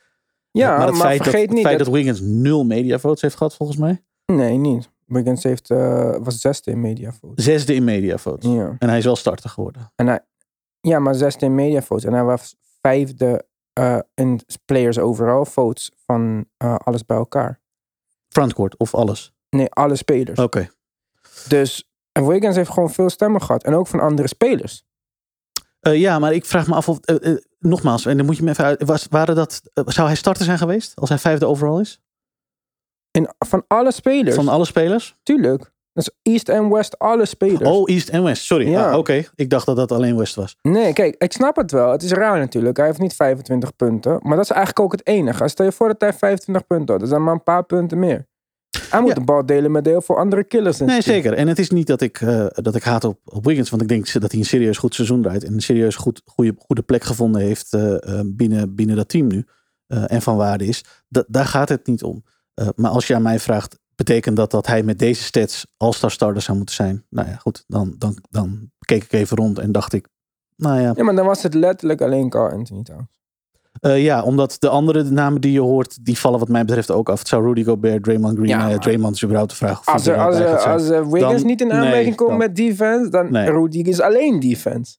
Ja, 0.51 0.77
maar, 0.77 0.87
het 0.87 0.97
feit, 0.97 1.17
dat, 1.17 1.27
vergeet 1.27 1.45
het 1.45 1.55
niet 1.55 1.65
feit 1.65 1.77
dat... 1.77 1.87
dat 1.87 1.95
Wiggins 1.95 2.19
nul 2.21 2.65
media 2.65 2.99
votes 2.99 3.21
heeft 3.21 3.35
gehad, 3.35 3.55
volgens 3.55 3.77
mij. 3.77 4.03
Nee, 4.25 4.57
niet. 4.57 4.89
Wiggins 5.05 5.43
heeft, 5.43 5.69
eh, 5.69 6.15
was 6.19 6.39
zesde 6.39 6.71
in 6.71 6.81
mediavotes. 6.81 7.45
Zesde 7.45 7.73
in 7.73 7.83
media 7.83 8.17
votes. 8.17 8.51
Ja. 8.51 8.75
En 8.79 8.89
hij 8.89 8.97
is 8.97 9.05
wel 9.05 9.15
starter 9.15 9.49
geworden. 9.49 9.91
En 9.95 10.07
hij, 10.07 10.19
ja, 10.81 10.99
maar 10.99 11.15
zesde 11.15 11.45
in 11.45 11.55
mediavotes. 11.55 12.05
En 12.05 12.13
hij 12.13 12.23
was 12.23 12.55
vijfde 12.81 13.45
eh, 13.73 13.99
in 14.13 14.39
players 14.65 14.99
overall 14.99 15.45
votes 15.45 15.91
van 16.05 16.45
eh, 16.57 16.75
alles 16.75 17.05
bij 17.05 17.17
elkaar. 17.17 17.59
Frontcourt 18.27 18.77
of 18.77 18.95
alles. 18.95 19.33
Nee, 19.49 19.69
alle 19.69 19.95
spelers. 19.95 20.39
Oké. 20.39 20.69
Dus 21.47 21.89
en 22.11 22.27
Wiggins 22.27 22.55
heeft 22.55 22.69
gewoon 22.69 22.89
veel 22.89 23.09
stemmen 23.09 23.41
gehad. 23.41 23.63
En 23.63 23.73
ook 23.73 23.87
van 23.87 23.99
andere 23.99 24.27
spelers. 24.27 24.85
Eh, 25.79 25.99
ja, 25.99 26.19
maar 26.19 26.33
ik 26.33 26.45
vraag 26.45 26.67
me 26.67 26.75
af 26.75 26.89
of, 26.89 26.99
eh, 26.99 27.31
eh, 27.31 27.37
nogmaals, 27.59 28.05
en 28.05 28.17
dan 28.17 28.25
moet 28.25 28.37
je 28.37 28.43
me 28.43 28.49
even 28.49 28.63
uit, 28.63 28.83
was, 28.83 29.07
waren 29.09 29.35
dat, 29.35 29.61
zou 29.73 30.07
hij 30.07 30.15
starter 30.15 30.45
zijn 30.45 30.57
geweest 30.57 30.95
als 30.95 31.09
hij 31.09 31.17
vijfde 31.17 31.45
overal 31.45 31.79
is? 31.79 32.01
In, 33.11 33.29
van 33.39 33.63
alle 33.67 33.91
spelers. 33.91 34.35
Van 34.35 34.47
alle 34.47 34.65
spelers? 34.65 35.15
Tuurlijk. 35.23 35.71
Dus 35.93 36.09
East 36.21 36.49
en 36.49 36.69
West, 36.69 36.99
alle 36.99 37.25
spelers. 37.25 37.69
Oh, 37.69 37.89
East 37.89 38.09
en 38.09 38.23
West. 38.23 38.43
Sorry. 38.43 38.69
Ja. 38.69 38.89
Ah, 38.89 38.97
Oké, 38.97 39.23
ik 39.35 39.49
dacht 39.49 39.65
dat 39.65 39.75
dat 39.75 39.91
alleen 39.91 40.17
West 40.17 40.35
was. 40.35 40.55
Nee, 40.61 40.93
kijk, 40.93 41.15
ik 41.17 41.31
snap 41.31 41.55
het 41.55 41.71
wel. 41.71 41.91
Het 41.91 42.03
is 42.03 42.11
raar 42.11 42.39
natuurlijk. 42.39 42.77
Hij 42.77 42.85
heeft 42.85 42.99
niet 42.99 43.13
25 43.13 43.75
punten. 43.75 44.19
Maar 44.21 44.35
dat 44.35 44.43
is 44.43 44.51
eigenlijk 44.51 44.79
ook 44.79 44.91
het 44.91 45.07
enige. 45.07 45.47
Stel 45.47 45.65
je 45.65 45.71
voor 45.71 45.87
dat 45.87 46.01
hij 46.01 46.13
25 46.13 46.67
punten 46.67 46.89
had. 46.89 46.99
Dat 46.99 47.09
zijn 47.09 47.23
maar 47.23 47.33
een 47.33 47.43
paar 47.43 47.63
punten 47.63 47.99
meer. 47.99 48.27
Hij 48.89 48.99
moet 48.99 49.09
Ja. 49.09 49.15
de 49.15 49.21
bal 49.23 49.45
delen 49.45 49.71
met 49.71 49.85
heel 49.85 50.01
veel 50.01 50.17
andere 50.17 50.43
killers. 50.43 50.79
Nee, 50.79 51.01
zeker. 51.01 51.33
En 51.33 51.47
het 51.47 51.59
is 51.59 51.69
niet 51.69 51.87
dat 51.87 52.01
ik, 52.01 52.21
eh, 52.21 52.45
dat 52.49 52.75
ik 52.75 52.83
haat 52.83 53.03
op, 53.03 53.19
op 53.23 53.45
Wiggins. 53.45 53.69
Want 53.69 53.81
ik 53.81 53.87
denk 53.87 54.11
dat 54.21 54.31
hij 54.31 54.39
een 54.39 54.45
serieus 54.45 54.77
goed 54.77 54.95
seizoen 54.95 55.21
draait. 55.21 55.43
En 55.43 55.53
een 55.53 55.61
serieus 55.61 55.95
goed, 55.95 56.21
goede, 56.25 56.55
goede 56.57 56.81
plek 56.81 57.03
gevonden 57.03 57.41
heeft 57.41 57.73
eh, 57.73 58.19
eh, 58.19 58.25
binnen, 58.25 58.75
binnen 58.75 58.95
dat 58.95 59.09
team 59.09 59.27
nu. 59.27 59.45
en 59.87 60.21
van 60.21 60.35
waarde 60.37 60.65
is. 60.65 60.83
Da- 61.07 61.23
daar 61.27 61.45
gaat 61.45 61.69
het 61.69 61.87
niet 61.87 62.03
om. 62.03 62.23
Maar 62.75 62.91
als 62.91 63.07
je 63.07 63.15
aan 63.15 63.21
mij 63.21 63.39
vraagt, 63.39 63.79
betekent 63.95 64.35
dat 64.37 64.51
dat 64.51 64.67
hij 64.67 64.83
met 64.83 64.99
deze 64.99 65.23
stats 65.23 65.67
all-star 65.77 66.11
starter 66.11 66.41
zou 66.41 66.57
moeten 66.57 66.75
zijn? 66.75 67.05
Nou 67.09 67.27
ja, 67.27 67.35
goed. 67.35 67.63
Dan, 67.67 67.95
dan, 67.97 68.17
dan 68.29 68.71
keek 68.85 69.03
ik 69.03 69.11
even 69.13 69.37
rond 69.37 69.59
en 69.59 69.71
dacht 69.71 69.93
ik, 69.93 70.07
nou 70.55 70.79
ja. 70.79 70.93
Ja, 70.95 71.03
maar 71.03 71.15
dan 71.15 71.25
was 71.25 71.43
het 71.43 71.53
letterlijk 71.53 72.01
alleen 72.01 72.29
Carl 72.29 72.51
Anthony 72.57 72.83
Towns. 72.83 73.07
Eh, 73.79 74.03
ja, 74.03 74.23
omdat 74.23 74.55
de 74.59 74.69
andere 74.69 75.03
namen 75.03 75.41
die 75.41 75.51
je 75.51 75.59
hoort, 75.59 76.05
die 76.05 76.19
vallen 76.19 76.39
wat 76.39 76.47
mij 76.47 76.65
betreft 76.65 76.91
ook 76.91 77.09
af. 77.09 77.19
Het 77.19 77.27
zou 77.27 77.45
Rudy 77.45 77.63
Gobert, 77.63 78.03
Draymond 78.03 78.33
Green, 78.37 78.47
Ja, 78.49 78.59
ja, 78.59 78.67
maar- 78.67 78.79
Draymond 78.79 79.15
is 79.15 79.23
überhaupt 79.23 79.51
de 79.51 79.57
vraag. 79.57 79.79
Of 79.79 79.87
Als, 79.87 80.07
er, 80.07 80.17
als, 80.17 80.35
er, 80.39 80.57
als 80.57 80.87
Wiggins 80.87 81.21
Dan- 81.21 81.45
niet 81.45 81.61
in 81.61 81.67
nee, 81.67 81.77
aanmerking 81.77 82.15
komt 82.15 82.29
dan- 82.29 82.37
met 82.37 82.55
defense, 82.55 83.09
dan 83.09 83.31
Nee. 83.31 83.49
Rudy 83.51 83.79
is 83.81 84.01
alleen 84.01 84.39
defense. 84.39 84.97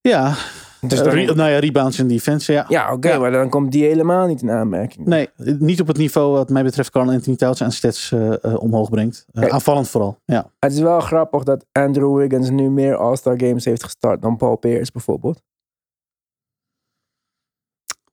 Ja, 0.00 0.34
Dus 0.80 1.00
eh, 1.00 1.26
dan- 1.26 1.36
nou 1.36 1.50
ja, 1.50 1.58
rebounds 1.58 1.98
en 1.98 2.06
defense, 2.08 2.52
ja. 2.52 2.64
ja, 2.68 2.92
oké, 2.92 3.08
Ja. 3.08 3.18
maar 3.18 3.30
dan 3.30 3.48
komt 3.48 3.72
die 3.72 3.84
helemaal 3.84 4.26
niet 4.26 4.42
in 4.42 4.50
aanmerking. 4.50 5.06
Nee, 5.06 5.28
niet 5.58 5.80
op 5.80 5.86
het 5.86 5.96
niveau 5.96 6.32
wat 6.32 6.48
mij 6.50 6.62
betreft 6.62 6.90
Carl 6.90 7.10
Anthony 7.10 7.36
Towns 7.36 7.62
aan 7.62 7.72
stats 7.72 8.12
eh, 8.12 8.32
eh, 8.44 8.54
omhoog 8.62 8.90
brengt. 8.90 9.24
Eh, 9.32 9.40
Kijk. 9.40 9.52
aanvallend 9.52 9.88
vooral, 9.88 10.16
ja. 10.24 10.50
Het 10.58 10.72
is 10.72 10.80
wel 10.80 11.00
grappig 11.00 11.42
dat 11.42 11.64
Andrew 11.72 12.16
Wiggins 12.16 12.50
nu 12.50 12.70
meer 12.70 12.96
All-Star 12.96 13.34
Games 13.40 13.64
heeft 13.64 13.84
gestart 13.84 14.22
dan 14.22 14.36
Paul 14.36 14.56
Pierce 14.56 14.92
bijvoorbeeld. 14.92 15.42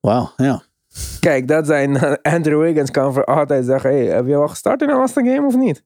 Wauw, 0.01 0.33
ja. 0.35 0.63
Kijk, 1.19 1.47
dat 1.47 1.65
zijn 1.65 1.97
Andrew 2.21 2.61
Wiggins 2.61 2.91
kan 2.91 3.13
voor 3.13 3.25
altijd 3.25 3.65
zeggen: 3.65 3.89
hey, 3.89 4.05
heb 4.05 4.27
je 4.27 4.35
al 4.35 4.47
gestart 4.47 4.81
in 4.81 4.89
een 4.89 4.95
All-Star 4.95 5.25
Game 5.25 5.47
of 5.47 5.55
niet? 5.55 5.83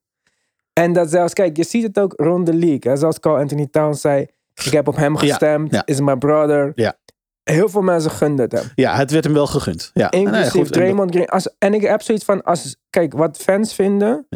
En 0.73 0.93
dat 0.93 1.09
zelfs, 1.09 1.33
kijk, 1.33 1.57
je 1.57 1.63
ziet 1.63 1.83
het 1.83 1.99
ook 1.99 2.13
rond 2.15 2.45
de 2.45 2.53
league. 2.53 2.91
Hè? 2.91 2.97
Zoals 2.97 3.19
Carl 3.19 3.37
Anthony 3.37 3.67
Towns 3.71 4.01
zei: 4.01 4.27
Ik 4.63 4.71
heb 4.71 4.87
op 4.87 4.95
hem 4.95 5.17
gestemd, 5.17 5.71
ja. 5.71 5.85
is 5.85 5.99
my 5.99 6.15
brother. 6.15 6.71
Ja. 6.75 6.97
Heel 7.43 7.69
veel 7.69 7.81
mensen 7.81 8.11
gunden 8.11 8.45
het 8.45 8.51
hem. 8.51 8.71
Ja, 8.75 8.95
het 8.95 9.11
werd 9.11 9.23
hem 9.23 9.33
wel 9.33 9.47
gegund. 9.47 9.91
Ja. 9.93 10.11
Inclusief 10.11 10.53
Nee, 10.53 10.63
goed, 10.63 10.73
Draymond 10.73 11.11
Green. 11.11 11.27
Als, 11.27 11.55
en 11.57 11.73
ik 11.73 11.81
heb 11.81 12.01
zoiets 12.01 12.25
van, 12.25 12.43
als, 12.43 12.75
kijk, 12.89 13.13
wat 13.13 13.37
fans 13.37 13.73
vinden. 13.73 14.27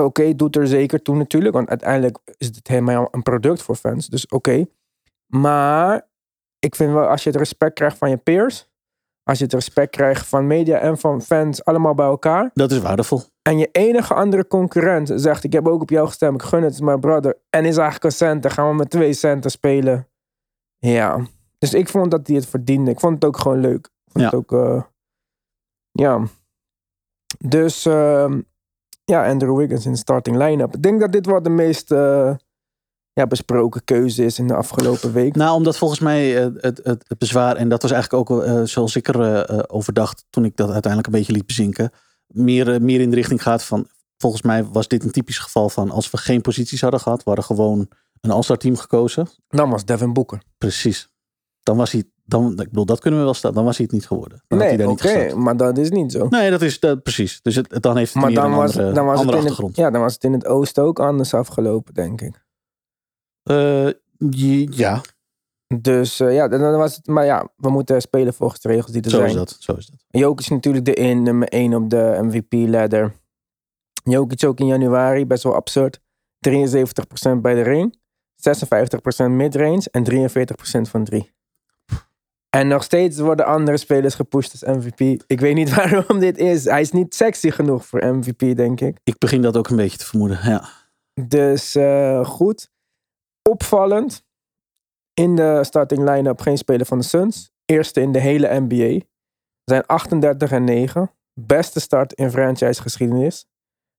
Oké, 0.00 0.34
doet 0.34 0.56
er 0.56 0.66
zeker 0.66 1.02
toe 1.02 1.16
natuurlijk. 1.16 1.54
Want 1.54 1.68
uiteindelijk 1.68 2.18
is 2.38 2.46
het 2.46 2.68
helemaal 2.68 3.08
een 3.10 3.22
product 3.22 3.62
voor 3.62 3.76
fans. 3.76 4.06
Dus 4.06 4.26
oké. 4.26 4.64
Maar 5.26 6.08
ik 6.58 6.74
vind 6.74 6.92
wel, 6.92 7.06
als 7.06 7.22
je 7.22 7.30
het 7.30 7.38
respect 7.38 7.74
krijgt 7.74 7.98
van 7.98 8.10
je 8.10 8.16
peers. 8.16 8.68
Als 9.28 9.38
je 9.38 9.44
het 9.44 9.52
respect 9.52 9.90
krijgt 9.90 10.26
van 10.26 10.46
media 10.46 10.78
en 10.78 10.98
van 10.98 11.22
fans 11.22 11.64
allemaal 11.64 11.94
bij 11.94 12.06
elkaar. 12.06 12.50
Dat 12.54 12.70
is 12.70 12.78
waardevol. 12.78 13.22
En 13.42 13.58
je 13.58 13.68
enige 13.72 14.14
andere 14.14 14.46
concurrent 14.46 15.12
zegt, 15.14 15.44
ik 15.44 15.52
heb 15.52 15.68
ook 15.68 15.80
op 15.82 15.90
jou 15.90 16.06
gestemd. 16.06 16.42
Ik 16.42 16.48
gun 16.48 16.62
het, 16.62 16.72
is 16.72 16.80
mijn 16.80 17.00
brother. 17.00 17.38
En 17.50 17.64
is 17.64 17.76
eigenlijk 17.76 18.04
een 18.04 18.10
center. 18.12 18.50
Gaan 18.50 18.68
we 18.68 18.74
met 18.74 18.90
twee 18.90 19.12
centen 19.12 19.50
spelen. 19.50 20.08
Ja. 20.78 21.20
Dus 21.58 21.74
ik 21.74 21.88
vond 21.88 22.10
dat 22.10 22.26
hij 22.26 22.36
het 22.36 22.46
verdiende. 22.46 22.90
Ik 22.90 23.00
vond 23.00 23.14
het 23.14 23.24
ook 23.24 23.36
gewoon 23.38 23.60
leuk. 23.60 23.86
Ik 24.04 24.12
vond 24.12 24.24
Ja. 24.24 24.30
het 24.30 24.34
ook, 24.34 24.52
eh, 24.52 24.82
ja. 25.92 26.22
Dus, 27.38 27.86
ehm, 27.86 28.40
ja, 29.04 29.28
Andrew 29.28 29.56
Wiggins 29.56 29.86
in 29.86 29.92
de 29.92 29.98
starting 29.98 30.36
line-up. 30.36 30.74
Ik 30.74 30.82
denk 30.82 31.00
dat 31.00 31.12
dit 31.12 31.26
wel 31.26 31.42
de 31.42 31.50
meest 31.50 31.92
eh, 31.92 32.34
ja, 33.16 33.26
besproken 33.26 33.84
keuze 33.84 34.24
is 34.24 34.38
in 34.38 34.46
de 34.46 34.54
afgelopen 34.54 35.12
week. 35.12 35.36
Nou, 35.36 35.56
omdat 35.56 35.78
volgens 35.78 36.00
mij 36.00 36.36
eh, 36.36 36.48
het, 36.56 36.80
het, 36.82 37.04
het 37.08 37.18
bezwaar, 37.18 37.56
en 37.56 37.68
dat 37.68 37.82
was 37.82 37.90
eigenlijk 37.90 38.30
ook 38.30 38.42
eh, 38.42 38.62
zoals 38.62 38.96
ik 38.96 39.08
er 39.08 39.44
eh, 39.44 39.58
over 39.66 39.92
dacht 39.92 40.24
toen 40.30 40.44
ik 40.44 40.56
dat 40.56 40.70
uiteindelijk 40.70 41.12
een 41.12 41.18
beetje 41.18 41.32
liet 41.32 41.46
bezinken, 41.46 41.90
meer, 42.26 42.82
meer 42.82 43.00
in 43.00 43.10
de 43.10 43.16
richting 43.16 43.42
gaat 43.42 43.62
van, 43.62 43.88
volgens 44.16 44.42
mij 44.42 44.64
was 44.64 44.88
dit 44.88 45.04
een 45.04 45.10
typisch 45.10 45.38
geval 45.38 45.68
van, 45.68 45.90
als 45.90 46.10
we 46.10 46.16
geen 46.16 46.40
posities 46.40 46.80
hadden 46.80 47.00
gehad, 47.00 47.18
we 47.18 47.24
hadden 47.24 47.44
gewoon 47.44 47.88
een 48.20 48.30
all-star 48.30 48.56
team 48.56 48.76
gekozen. 48.76 49.28
Dan 49.48 49.70
was 49.70 49.84
Devin 49.84 50.12
Booker. 50.12 50.42
Precies. 50.58 51.08
Dan 51.62 51.76
was 51.76 51.92
hij, 51.92 52.04
dan, 52.24 52.50
ik 52.50 52.68
bedoel, 52.68 52.86
dat 52.86 53.00
kunnen 53.00 53.18
we 53.18 53.24
wel 53.24 53.34
staan, 53.34 53.54
dan 53.54 53.64
was 53.64 53.76
hij 53.76 53.84
het 53.84 53.94
niet 53.94 54.06
geworden. 54.06 54.42
Dan 54.48 54.58
nee, 54.58 54.88
oké, 54.88 55.34
maar 55.34 55.56
dat 55.56 55.78
is 55.78 55.90
niet 55.90 56.12
zo. 56.12 56.26
Nee, 56.28 56.50
dat 56.50 56.62
is 56.62 56.80
dat, 56.80 57.02
precies. 57.02 57.42
Dus 57.42 57.54
het, 57.54 57.82
dan 57.82 57.96
heeft 57.96 58.12
het 58.12 58.22
maar 58.22 58.32
meer 58.32 58.40
dan 58.40 58.50
een 58.50 58.56
was, 58.56 58.76
andere, 58.76 58.92
dan, 58.92 59.04
was 59.04 59.20
het 59.20 59.34
in 59.34 59.66
het, 59.66 59.76
ja, 59.76 59.90
dan 59.90 60.00
was 60.00 60.12
het 60.12 60.24
in 60.24 60.32
het 60.32 60.46
oosten 60.46 60.82
ook 60.82 61.00
anders 61.00 61.34
afgelopen, 61.34 61.94
denk 61.94 62.20
ik. 62.20 62.44
Eh, 63.46 63.88
ja, 64.70 65.00
Dus 65.78 66.20
eh, 66.20 66.34
ja, 66.34 66.48
dan 66.48 66.76
was 66.76 66.96
het. 66.96 67.06
Maar 67.06 67.24
ja, 67.24 67.48
we 67.56 67.70
moeten 67.70 68.00
spelen 68.00 68.34
volgens 68.34 68.60
de 68.60 68.68
regels 68.68 68.92
die 68.92 69.02
er 69.02 69.10
Zo 69.10 69.16
zijn. 69.16 69.28
is 69.28 69.34
dat. 69.34 69.56
Zo 69.58 69.72
is 69.72 69.86
dat. 69.86 70.04
Jokic 70.08 70.40
is 70.40 70.48
natuurlijk 70.48 70.84
de 70.84 70.94
in, 70.94 71.22
nummer 71.22 71.48
1 71.48 71.74
op 71.74 71.90
de 71.90 72.18
MVP-ladder. 72.22 73.12
Jokic 74.04 74.44
ook 74.44 74.58
in 74.60 74.66
januari, 74.66 75.26
best 75.26 75.42
wel 75.42 75.54
absurd. 75.54 76.00
73% 76.48 77.40
bij 77.40 77.54
de 77.54 77.62
ring, 77.62 77.98
56% 78.36 79.30
midrange 79.30 79.88
en 79.90 80.04
43% 80.04 80.90
van 80.90 81.04
3. 81.04 81.34
En 82.50 82.68
nog 82.68 82.82
steeds 82.82 83.18
worden 83.18 83.46
andere 83.46 83.76
spelers 83.76 84.14
gepusht 84.14 84.52
als 84.52 84.76
MVP. 84.76 85.22
Ik 85.26 85.40
weet 85.40 85.54
niet 85.54 85.74
waarom 85.74 86.18
dit 86.18 86.38
is. 86.38 86.64
Hij 86.64 86.80
is 86.80 86.92
niet 86.92 87.14
sexy 87.14 87.50
genoeg 87.50 87.86
voor 87.86 88.04
MVP, 88.04 88.56
denk 88.56 88.80
ik. 88.80 88.98
Ik 89.04 89.18
begin 89.18 89.42
dat 89.42 89.56
ook 89.56 89.68
een 89.68 89.76
beetje 89.76 89.98
te 89.98 90.04
vermoeden. 90.06 90.38
Ja. 90.42 90.68
Dus 91.28 91.74
eh, 91.74 92.24
goed. 92.24 92.70
Opvallend. 93.48 94.24
In 95.14 95.36
de 95.36 95.64
starting 95.64 96.10
line-up 96.10 96.40
geen 96.40 96.58
speler 96.58 96.86
van 96.86 96.98
de 96.98 97.04
Suns. 97.04 97.50
Eerste 97.64 98.00
in 98.00 98.12
de 98.12 98.20
hele 98.20 98.60
NBA. 98.60 98.98
Ze 99.64 99.72
zijn 99.72 99.86
38 99.86 100.50
en 100.50 100.64
9. 100.64 101.10
Beste 101.34 101.80
start 101.80 102.12
in 102.12 102.30
franchise 102.30 102.82
geschiedenis. 102.82 103.38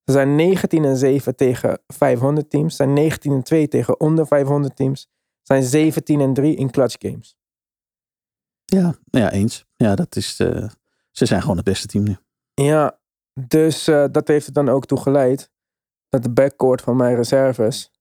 Ze 0.03 0.11
zijn 0.11 0.35
19 0.35 0.85
en 0.85 0.97
7 0.97 1.35
tegen 1.35 1.79
500 1.87 2.49
teams. 2.49 2.69
Ze 2.75 2.75
zijn 2.75 2.93
19 2.93 3.31
en 3.31 3.43
2 3.43 3.67
tegen 3.67 3.99
onder 3.99 4.27
500 4.27 4.75
teams. 4.75 5.01
Ze 5.01 5.07
zijn 5.41 5.63
17 5.63 6.21
en 6.21 6.33
3 6.33 6.55
in 6.55 6.71
clutch 6.71 6.95
games. 6.99 7.35
Ja, 8.65 8.95
ja, 9.09 9.31
eens. 9.31 9.65
Ja, 9.75 9.95
dat 9.95 10.15
is. 10.15 10.39
eh, 10.39 10.69
ze 11.11 11.25
zijn 11.25 11.41
gewoon 11.41 11.55
het 11.55 11.65
beste 11.65 11.87
team 11.87 12.03
nu. 12.03 12.17
Ja, 12.53 12.99
dus 13.39 13.87
eh, 13.87 14.05
dat 14.11 14.27
heeft 14.27 14.47
er 14.47 14.53
dan 14.53 14.69
ook 14.69 14.85
toe 14.85 14.99
geleid 14.99 15.51
dat 16.09 16.23
de 16.23 16.29
backcourt 16.29 16.81
van 16.81 16.95
mijn 16.95 17.15
reserves 17.15 17.91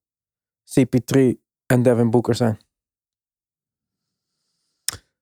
CP3 0.69 1.19
en 1.65 1.81
Devin 1.83 2.09
Booker 2.09 2.35
zijn. 2.35 2.57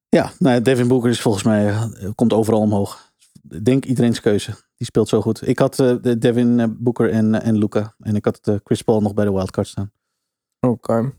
Ja, 0.09 0.31
nou, 0.39 0.55
ja, 0.55 0.61
Devin 0.61 0.87
Booker 0.87 1.09
is 1.09 1.21
volgens 1.21 1.43
mij. 1.43 1.67
eh, 1.69 2.09
komt 2.15 2.33
overal 2.33 2.59
omhoog. 2.59 3.13
Ik 3.49 3.65
denk 3.65 3.85
iedereen's 3.85 4.21
keuze. 4.21 4.51
Die 4.75 4.87
speelt 4.87 5.07
zo 5.09 5.21
goed. 5.21 5.47
Ik 5.47 5.59
had 5.59 5.79
eh, 5.79 5.95
de 6.01 6.17
Devin 6.17 6.59
eh, 6.59 6.67
Booker 6.69 7.09
en, 7.11 7.41
en 7.41 7.57
Luca. 7.57 7.95
En 7.99 8.15
ik 8.15 8.25
had 8.25 8.59
Chris 8.63 8.81
Paul 8.81 9.01
nog 9.01 9.13
bij 9.13 9.25
de 9.25 9.31
wildcard 9.31 9.67
staan. 9.67 9.91
Oké. 10.59 11.13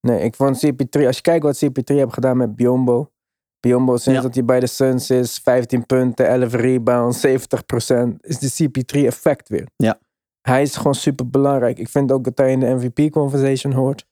Nee, 0.00 0.20
ik 0.20 0.34
vond 0.34 0.56
CP3, 0.66 1.06
als 1.06 1.16
je 1.16 1.22
kijkt 1.22 1.44
wat 1.44 1.64
CP3 1.64 1.84
heeft 1.84 2.12
gedaan 2.12 2.36
met 2.36 2.56
Biombo. 2.56 3.12
Biombo, 3.60 3.96
sinds 3.96 4.18
Ja. 4.18 4.24
dat 4.24 4.34
hij 4.34 4.44
bij 4.44 4.60
de 4.60 4.66
Suns 4.66 5.10
is, 5.10 5.38
15 5.38 5.86
punten, 5.86 6.28
11 6.28 6.52
rebounds, 6.52 7.20
70%, 7.20 8.20
is 8.20 8.38
de 8.38 8.50
CP3 8.68 9.04
effect 9.06 9.48
weer. 9.48 9.68
Ja. 9.76 10.00
Hij 10.40 10.62
is 10.62 10.76
gewoon 10.76 10.94
super 10.94 11.30
belangrijk. 11.30 11.78
Ik 11.78 11.88
vind 11.88 12.12
ook 12.12 12.24
dat 12.24 12.38
hij 12.38 12.52
in 12.52 12.60
de 12.60 12.66
MVP 12.66 13.12
conversation 13.12 13.72
hoort. 13.72 14.06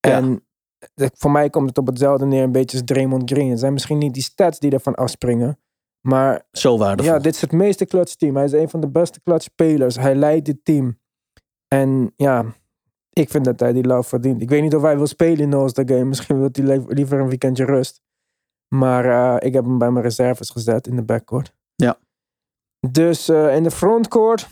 Ja. 0.00 0.10
En 0.16 0.46
eh, 0.94 1.06
voor 1.14 1.30
mij 1.30 1.50
komt 1.50 1.68
het 1.68 1.78
op 1.78 1.86
hetzelfde 1.86 2.26
neer, 2.26 2.42
een 2.42 2.52
beetje 2.52 2.76
als 2.76 2.86
Draymond 2.86 3.30
Green. 3.30 3.50
Het 3.50 3.58
zijn 3.58 3.72
misschien 3.72 3.98
niet 3.98 4.14
die 4.14 4.22
stats 4.22 4.58
die 4.58 4.70
ervan 4.70 4.94
afspringen. 4.94 5.58
Maar 6.00 6.46
Zo 6.52 6.78
waardevol. 6.78 7.12
ja, 7.12 7.18
dit 7.18 7.34
is 7.34 7.40
het 7.40 7.52
meeste 7.52 7.84
clutch 7.86 8.14
team. 8.14 8.36
Hij 8.36 8.44
is 8.44 8.52
een 8.52 8.68
van 8.68 8.80
de 8.80 8.88
beste 8.88 9.20
clutch 9.22 9.42
spelers. 9.44 9.96
Hij 9.96 10.14
leidt 10.14 10.46
dit 10.46 10.64
team. 10.64 10.98
En 11.68 12.12
ja, 12.16 12.44
ik 13.10 13.30
vind 13.30 13.44
dat 13.44 13.60
hij 13.60 13.72
die 13.72 13.86
love 13.86 14.08
verdient. 14.08 14.42
Ik 14.42 14.48
weet 14.48 14.62
niet 14.62 14.74
of 14.74 14.82
hij 14.82 14.96
wil 14.96 15.06
spelen 15.06 15.38
in 15.38 15.50
de 15.50 15.56
All-Star 15.56 15.88
Game. 15.88 16.04
Misschien 16.04 16.38
wil 16.38 16.48
hij 16.52 16.64
li- 16.64 16.84
liever 16.88 17.20
een 17.20 17.28
weekendje 17.28 17.64
rust. 17.64 18.00
Maar 18.74 19.04
eh, 19.04 19.46
ik 19.48 19.52
heb 19.54 19.64
hem 19.64 19.78
bij 19.78 19.90
mijn 19.90 20.04
reserves 20.04 20.50
gezet 20.50 20.86
in 20.86 20.96
de 20.96 21.02
backcourt. 21.04 21.54
Ja. 21.74 21.98
Dus 22.90 23.28
eh, 23.28 23.54
in 23.56 23.62
de 23.62 23.70
frontcourt 23.70 24.48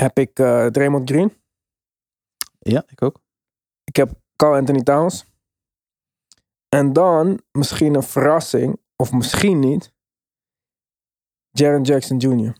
heb 0.00 0.18
ik 0.18 0.38
eh 0.38 0.66
Draymond 0.66 1.10
Green. 1.10 1.42
Ja, 2.58 2.84
ik 2.86 3.02
ook. 3.02 3.20
Ik 3.84 3.96
heb 3.96 4.20
Carl 4.36 4.54
Anthony 4.54 4.82
Towns. 4.82 5.24
En 6.68 6.92
dan 6.92 7.40
misschien 7.52 7.94
een 7.94 8.02
verrassing, 8.02 8.80
of 8.96 9.12
misschien 9.12 9.58
niet, 9.58 9.92
Jaren 11.50 11.82
Jackson 11.82 12.16
Jr. 12.16 12.56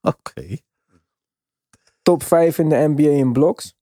Oké. 0.00 0.56
top 2.02 2.22
5 2.22 2.58
in 2.58 2.68
de 2.68 2.76
NBA 2.88 3.08
in 3.08 3.32
blocks. 3.32 3.78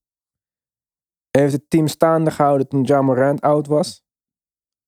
Hij 1.30 1.42
heeft 1.42 1.52
het 1.52 1.70
team 1.70 1.86
staande 1.86 2.30
gehouden 2.30 2.68
toen 2.68 2.82
Ja 2.82 3.02
Morant 3.02 3.40
oud 3.40 3.66
was. 3.66 4.04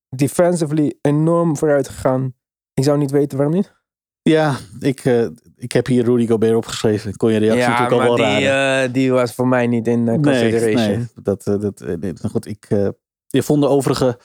Defensively 0.08 0.98
enorm 1.00 1.56
vooruit 1.56 1.88
gegaan. 1.88 2.34
Ik 2.74 2.84
zou 2.84 2.98
niet 2.98 3.10
weten 3.10 3.38
waarom 3.38 3.56
niet. 3.56 3.79
Ja, 4.30 4.56
ik, 4.80 5.04
eh, 5.04 5.26
ik 5.56 5.72
heb 5.72 5.86
hier 5.86 6.04
Rudy 6.04 6.26
Gobert 6.26 6.54
opgeschreven. 6.54 7.16
Kon 7.16 7.32
je 7.32 7.38
reactie 7.38 7.68
natuurlijk 7.68 7.92
al 7.92 8.02
wel 8.02 8.16
die, 8.16 8.24
raden. 8.24 8.82
eh, 8.88 8.92
die 8.92 9.12
was 9.12 9.34
voor 9.34 9.48
mij 9.48 9.66
niet 9.66 9.86
in 9.86 9.98
uh, 9.98 10.04
nee, 10.06 10.20
consideration. 10.20 10.98
nee, 10.98 11.06
dat, 11.22 11.46
eh, 11.46 11.60
dat, 11.60 11.80
eh, 11.80 11.86
nee, 11.88 12.12
nou 12.12 12.28
goed, 12.30 12.46
ik 12.46 12.66
eh, 12.68 12.88
je 13.26 13.42
vond 13.42 13.62
de 13.62 13.68
overige 13.68 14.18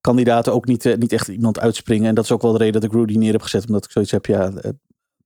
kandidaten 0.00 0.52
ook 0.52 0.66
niet, 0.66 0.86
eh, 0.86 0.96
niet 0.96 1.12
echt 1.12 1.28
iemand 1.28 1.60
uitspringen. 1.60 2.08
En 2.08 2.14
dat 2.14 2.24
is 2.24 2.32
ook 2.32 2.42
wel 2.42 2.52
de 2.52 2.58
reden 2.58 2.80
dat 2.80 2.90
ik 2.90 2.92
Rudy 2.96 3.16
neer 3.16 3.32
heb 3.32 3.42
gezet. 3.42 3.66
Omdat 3.66 3.84
ik 3.84 3.90
zoiets 3.90 4.10
heb, 4.10 4.26
ja, 4.26 4.50
eh, 4.52 4.70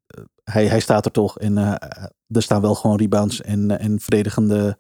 eh, 0.07 0.25
hij, 0.45 0.67
hij 0.67 0.81
staat 0.81 1.05
er 1.05 1.11
toch. 1.13 1.39
En 1.39 1.59
eh, 1.59 2.05
er 2.29 2.43
staan 2.43 2.61
wel 2.61 2.75
gewoon 2.75 2.97
rebounds 2.97 3.41
en, 3.41 3.71
eh, 3.71 3.85
en 3.87 4.01
verdedigende 4.01 4.79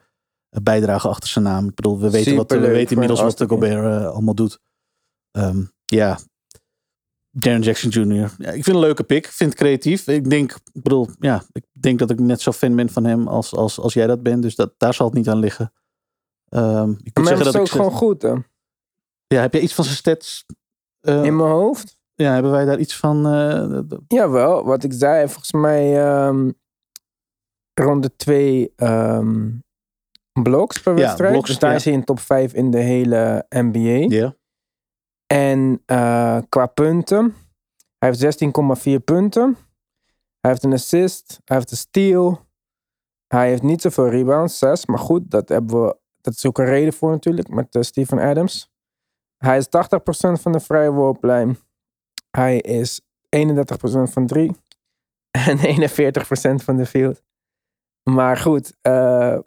eh, 0.50 0.60
bijdragen 0.62 1.10
achter 1.10 1.28
zijn 1.28 1.44
naam. 1.44 1.68
Ik 1.68 1.74
bedoel, 1.74 2.00
we 2.00 2.10
weten, 2.10 2.36
wat, 2.36 2.50
we 2.52 2.58
weten 2.58 2.92
inmiddels 2.92 3.20
wat 3.20 3.38
de 3.38 3.48
Gobert 3.48 3.84
eh, 3.84 4.06
allemaal 4.06 4.34
doet. 4.34 4.58
Ehm, 5.30 5.62
ja, 5.84 6.18
Jaren 7.40 7.62
Jackson 7.62 7.90
Jr. 7.90 8.34
Ja, 8.38 8.50
ik 8.50 8.64
vind 8.64 8.68
een 8.68 8.78
leuke 8.78 9.02
pick. 9.04 9.24
Ik 9.26 9.32
vind 9.32 9.50
het 9.50 9.58
creatief. 9.58 10.06
Ik 10.06 10.30
denk, 10.30 10.52
ik 10.72 10.82
bedoel, 10.82 11.08
ja, 11.18 11.42
ik 11.52 11.64
denk 11.72 11.98
dat 11.98 12.10
ik 12.10 12.20
net 12.20 12.40
zo 12.40 12.52
fan 12.52 12.76
ben 12.76 12.88
van 12.88 13.04
hem 13.04 13.28
als, 13.28 13.54
als, 13.54 13.80
als 13.80 13.94
jij 13.94 14.06
dat 14.06 14.22
bent. 14.22 14.42
Dus 14.42 14.54
dat, 14.54 14.72
daar 14.76 14.94
zal 14.94 15.06
het 15.06 15.14
niet 15.14 15.28
aan 15.28 15.38
liggen. 15.38 15.72
Ehm, 16.48 16.90
ik 17.02 17.14
Maar 17.16 17.26
zeggen 17.26 17.36
dat 17.36 17.46
is 17.46 17.52
dat 17.52 17.60
ook 17.60 17.66
ik 17.66 17.72
gewoon 17.72 17.90
goed 17.90 18.22
hè? 18.22 18.34
ja, 19.26 19.40
heb 19.40 19.52
je 19.54 19.60
iets 19.60 19.74
van 19.74 19.84
zijn 19.84 19.96
stats? 19.96 20.44
Eh, 21.00 21.24
in 21.24 21.36
mijn 21.36 21.50
hoofd. 21.50 21.98
ja, 22.14 22.32
hebben 22.32 22.50
wij 22.50 22.64
daar 22.64 22.78
iets 22.78 22.96
van? 22.96 23.26
eh, 23.26 23.78
d- 23.78 23.90
d- 23.90 23.98
Jawel, 24.08 24.64
wat 24.64 24.84
ik 24.84 24.92
zei, 24.92 25.26
volgens 25.28 25.52
mij 25.52 26.04
ehm 26.06 26.50
ronde 27.74 28.16
2 28.16 28.72
ehm 28.76 29.50
blocks 30.42 30.80
per 30.80 30.92
Ja, 30.96 30.98
wedstrijd. 31.00 31.30
blocks, 31.32 31.48
dus 31.48 31.58
daar 31.58 31.70
ja. 31.70 31.76
is 31.76 31.84
hij 31.84 31.92
in 31.92 32.04
top 32.04 32.20
5 32.20 32.52
in 32.52 32.70
de 32.70 32.78
hele 32.78 33.46
NBA. 33.48 34.14
Ja. 34.16 34.34
En 35.26 35.82
eh, 35.86 36.38
qua 36.48 36.66
punten, 36.66 37.34
hij 37.98 38.08
heeft 38.08 38.44
16,4 38.44 39.04
punten. 39.04 39.56
Hij 40.40 40.50
heeft 40.50 40.64
een 40.64 40.72
assist, 40.72 41.40
hij 41.44 41.56
heeft 41.56 41.70
een 41.70 41.76
steal. 41.76 42.44
Hij 43.26 43.48
heeft 43.48 43.62
niet 43.62 43.82
zoveel 43.82 44.08
rebounds, 44.08 44.58
6. 44.58 44.86
Maar 44.86 44.98
goed, 44.98 45.30
dat, 45.30 45.48
hebben 45.48 45.82
we, 45.82 45.96
dat 46.20 46.34
is 46.34 46.46
ook 46.46 46.58
een 46.58 46.64
reden 46.64 46.92
voor 46.92 47.10
natuurlijk 47.10 47.48
met 47.48 47.74
eh, 47.74 47.82
Steven 47.82 48.18
Adams. 48.18 48.70
Hij 49.36 49.56
is 49.56 49.66
80% 49.66 49.68
van 50.40 50.52
de 50.52 50.60
vrije 50.60 50.90
worplijn. 50.90 51.58
Hij 52.30 52.58
is 52.58 53.00
31% 53.00 53.06
van 54.02 54.26
3. 54.26 54.50
En 55.30 55.58
41% 55.58 56.64
van 56.64 56.76
de 56.76 56.86
field. 56.86 57.22
Maar 58.02 58.36
goed, 58.36 58.76
eh, 58.80 59.38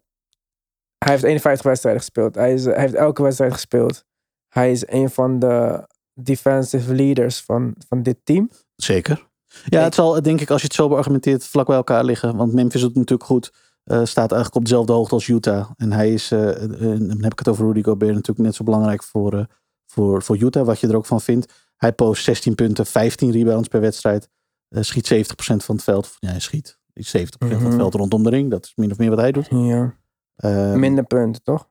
hij 0.97 1.11
heeft 1.11 1.23
51 1.23 1.65
wedstrijden 1.65 2.01
gespeeld. 2.01 2.35
Hij, 2.35 2.53
is, 2.53 2.65
hij 2.65 2.79
heeft 2.79 2.93
elke 2.93 3.21
wedstrijd 3.21 3.53
gespeeld. 3.53 4.05
Hij 4.49 4.71
is 4.71 4.83
een 4.87 5.09
van 5.09 5.39
de 5.39 5.87
defensive 6.13 6.93
leaders 6.95 7.41
van, 7.41 7.75
van 7.87 8.03
dit 8.03 8.17
team. 8.23 8.49
Zeker. 8.75 9.27
Ja, 9.65 9.83
het 9.83 9.95
zal 9.95 10.21
denk 10.21 10.41
ik 10.41 10.49
als 10.49 10.61
je 10.61 10.67
het 10.67 10.75
zo 10.75 10.87
beargumenteert 10.87 11.45
vlak 11.45 11.67
bij 11.67 11.75
elkaar 11.75 12.03
liggen. 12.03 12.35
Want 12.35 12.53
Memphis 12.53 12.79
doet 12.81 12.89
het 12.89 12.99
natuurlijk 12.99 13.29
goed. 13.29 13.51
eh, 13.83 13.97
staat 14.05 14.31
eigenlijk 14.31 14.55
op 14.55 14.63
dezelfde 14.63 14.93
hoogte 14.93 15.13
als 15.13 15.27
Utah. 15.27 15.69
En 15.77 15.91
hij 15.91 16.13
is, 16.13 16.31
eh, 16.31 16.63
eh, 16.63 16.69
dan 16.99 17.21
heb 17.23 17.31
ik 17.31 17.39
het 17.39 17.47
over 17.47 17.65
Rudy 17.65 17.83
Gobert, 17.83 18.11
natuurlijk 18.13 18.39
net 18.45 18.55
zo 18.55 18.63
belangrijk 18.63 19.03
voor, 19.03 19.33
eh, 19.33 19.43
voor, 19.85 20.21
voor 20.23 20.37
Utah. 20.37 20.65
Wat 20.65 20.79
je 20.79 20.87
er 20.87 20.95
ook 20.95 21.05
van 21.05 21.21
vindt. 21.21 21.53
Hij 21.77 21.93
post 21.93 22.23
16 22.23 22.55
punten, 22.55 22.85
15 22.85 23.31
rebounds 23.31 23.67
per 23.67 23.81
wedstrijd. 23.81 24.29
eh, 24.69 24.81
schiet 24.83 25.07
70% 25.07 25.63
van 25.63 25.75
het 25.75 25.83
veld. 25.83 26.15
Ja, 26.19 26.29
hij 26.29 26.39
schiet 26.39 26.79
70% 26.93 27.37
van 27.51 27.57
Mhm. 27.57 27.65
het 27.65 27.75
veld 27.75 27.93
rondom 27.93 28.23
de 28.23 28.29
ring. 28.29 28.49
Dat 28.51 28.65
is 28.65 28.71
min 28.75 28.91
of 28.91 28.97
meer 28.97 29.09
wat 29.09 29.19
hij 29.19 29.31
doet. 29.31 29.47
Ja. 29.49 29.95
Eh, 30.35 30.73
Minder 30.73 31.03
punten, 31.03 31.43
toch? 31.43 31.69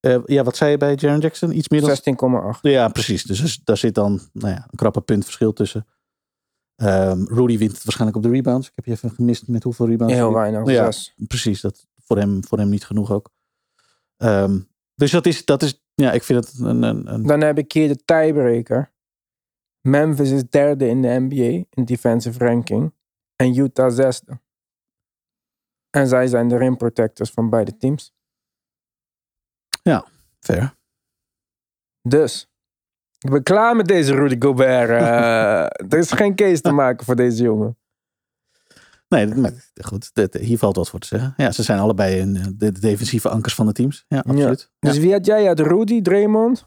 Eh, 0.00 0.18
ja, 0.24 0.42
wat 0.42 0.56
zei 0.56 0.70
je 0.70 0.76
bij 0.76 0.94
Jaren 0.94 1.20
Jackson? 1.20 1.56
Iets 1.56 1.68
meer 1.68 1.80
dan 1.80 2.54
16,8. 2.54 2.60
Ja, 2.60 2.88
precies. 2.88 3.22
Dus 3.22 3.60
daar 3.64 3.76
zit 3.76 3.94
dan 3.94 4.20
nou 4.32 4.54
ja, 4.54 4.66
een 4.70 4.76
krappe 4.76 5.00
punt 5.00 5.24
verschil 5.24 5.52
tussen. 5.52 5.86
Ehm, 6.76 7.24
Rudy 7.24 7.58
wint 7.58 7.72
het 7.72 7.84
waarschijnlijk 7.84 8.16
op 8.16 8.22
de 8.22 8.36
rebounds. 8.36 8.66
Ik 8.66 8.72
heb 8.74 8.84
je 8.84 8.90
even 8.90 9.10
gemist 9.10 9.48
met 9.48 9.62
hoeveel 9.62 9.86
rebounds. 9.86 10.14
Heel 10.14 10.32
weinig. 10.32 10.70
Ja. 10.70 10.84
zes. 10.84 11.14
Precies, 11.26 11.60
dat 11.60 11.86
voor 12.04 12.16
hem, 12.18 12.44
voor 12.44 12.58
hem 12.58 12.68
niet 12.68 12.84
genoeg 12.84 13.12
ook. 13.12 13.30
Ehm, 14.16 14.60
dus 14.94 15.10
dat 15.10 15.26
is, 15.26 15.44
dat 15.44 15.62
is, 15.62 15.84
ja, 15.94 16.12
ik 16.12 16.22
vind 16.22 16.44
het 16.44 16.58
een, 16.58 16.82
een, 16.82 17.12
een 17.12 17.22
Dan 17.22 17.40
heb 17.40 17.58
ik 17.58 17.72
hier 17.72 17.88
de 17.88 18.04
tiebreaker. 18.04 18.92
Memphis 19.80 20.30
is 20.30 20.48
derde 20.48 20.88
in 20.88 21.02
de 21.02 21.08
NBA 21.08 21.64
in 21.70 21.84
defensive 21.84 22.38
ranking. 22.38 22.92
En 23.36 23.58
Utah 23.58 23.92
zesde. 23.92 24.40
En 25.90 26.06
zij 26.06 26.26
zijn 26.26 26.48
de 26.48 26.56
rim 26.56 26.76
protectors 26.76 27.30
van 27.30 27.50
beide 27.50 27.76
teams. 27.76 28.14
Fair. 30.40 30.74
Dus, 32.02 32.48
ik 33.18 33.30
ben 33.30 33.42
klaar 33.42 33.76
met 33.76 33.86
deze 33.86 34.14
Rudy 34.14 34.36
Gobert. 34.38 34.90
eh. 34.90 35.62
er 35.92 35.98
is 35.98 36.12
geen 36.12 36.34
case 36.34 36.60
te 36.60 36.70
maken 36.72 37.04
voor 37.06 37.16
deze 37.16 37.42
jongen. 37.42 37.78
Nee, 39.08 39.26
maar 39.26 39.52
goed, 39.84 40.10
hier 40.40 40.58
valt 40.58 40.76
wat 40.76 40.88
voor 40.88 40.98
te 41.00 41.06
zeggen. 41.06 41.34
Ja, 41.36 41.50
ze 41.52 41.62
zijn 41.62 41.78
allebei 41.78 42.20
een, 42.20 42.36
eh, 42.36 42.44
de, 42.44 42.72
de 42.72 42.80
defensieve 42.80 43.28
ankers 43.28 43.54
van 43.54 43.66
de 43.66 43.72
teams. 43.72 44.04
Ja, 44.08 44.18
absoluut. 44.18 44.70
Dus 44.78 44.98
wie 44.98 45.12
had 45.12 45.26
jij? 45.26 45.44
Had 45.46 45.60
Rudy, 45.60 46.02
Draymond. 46.02 46.66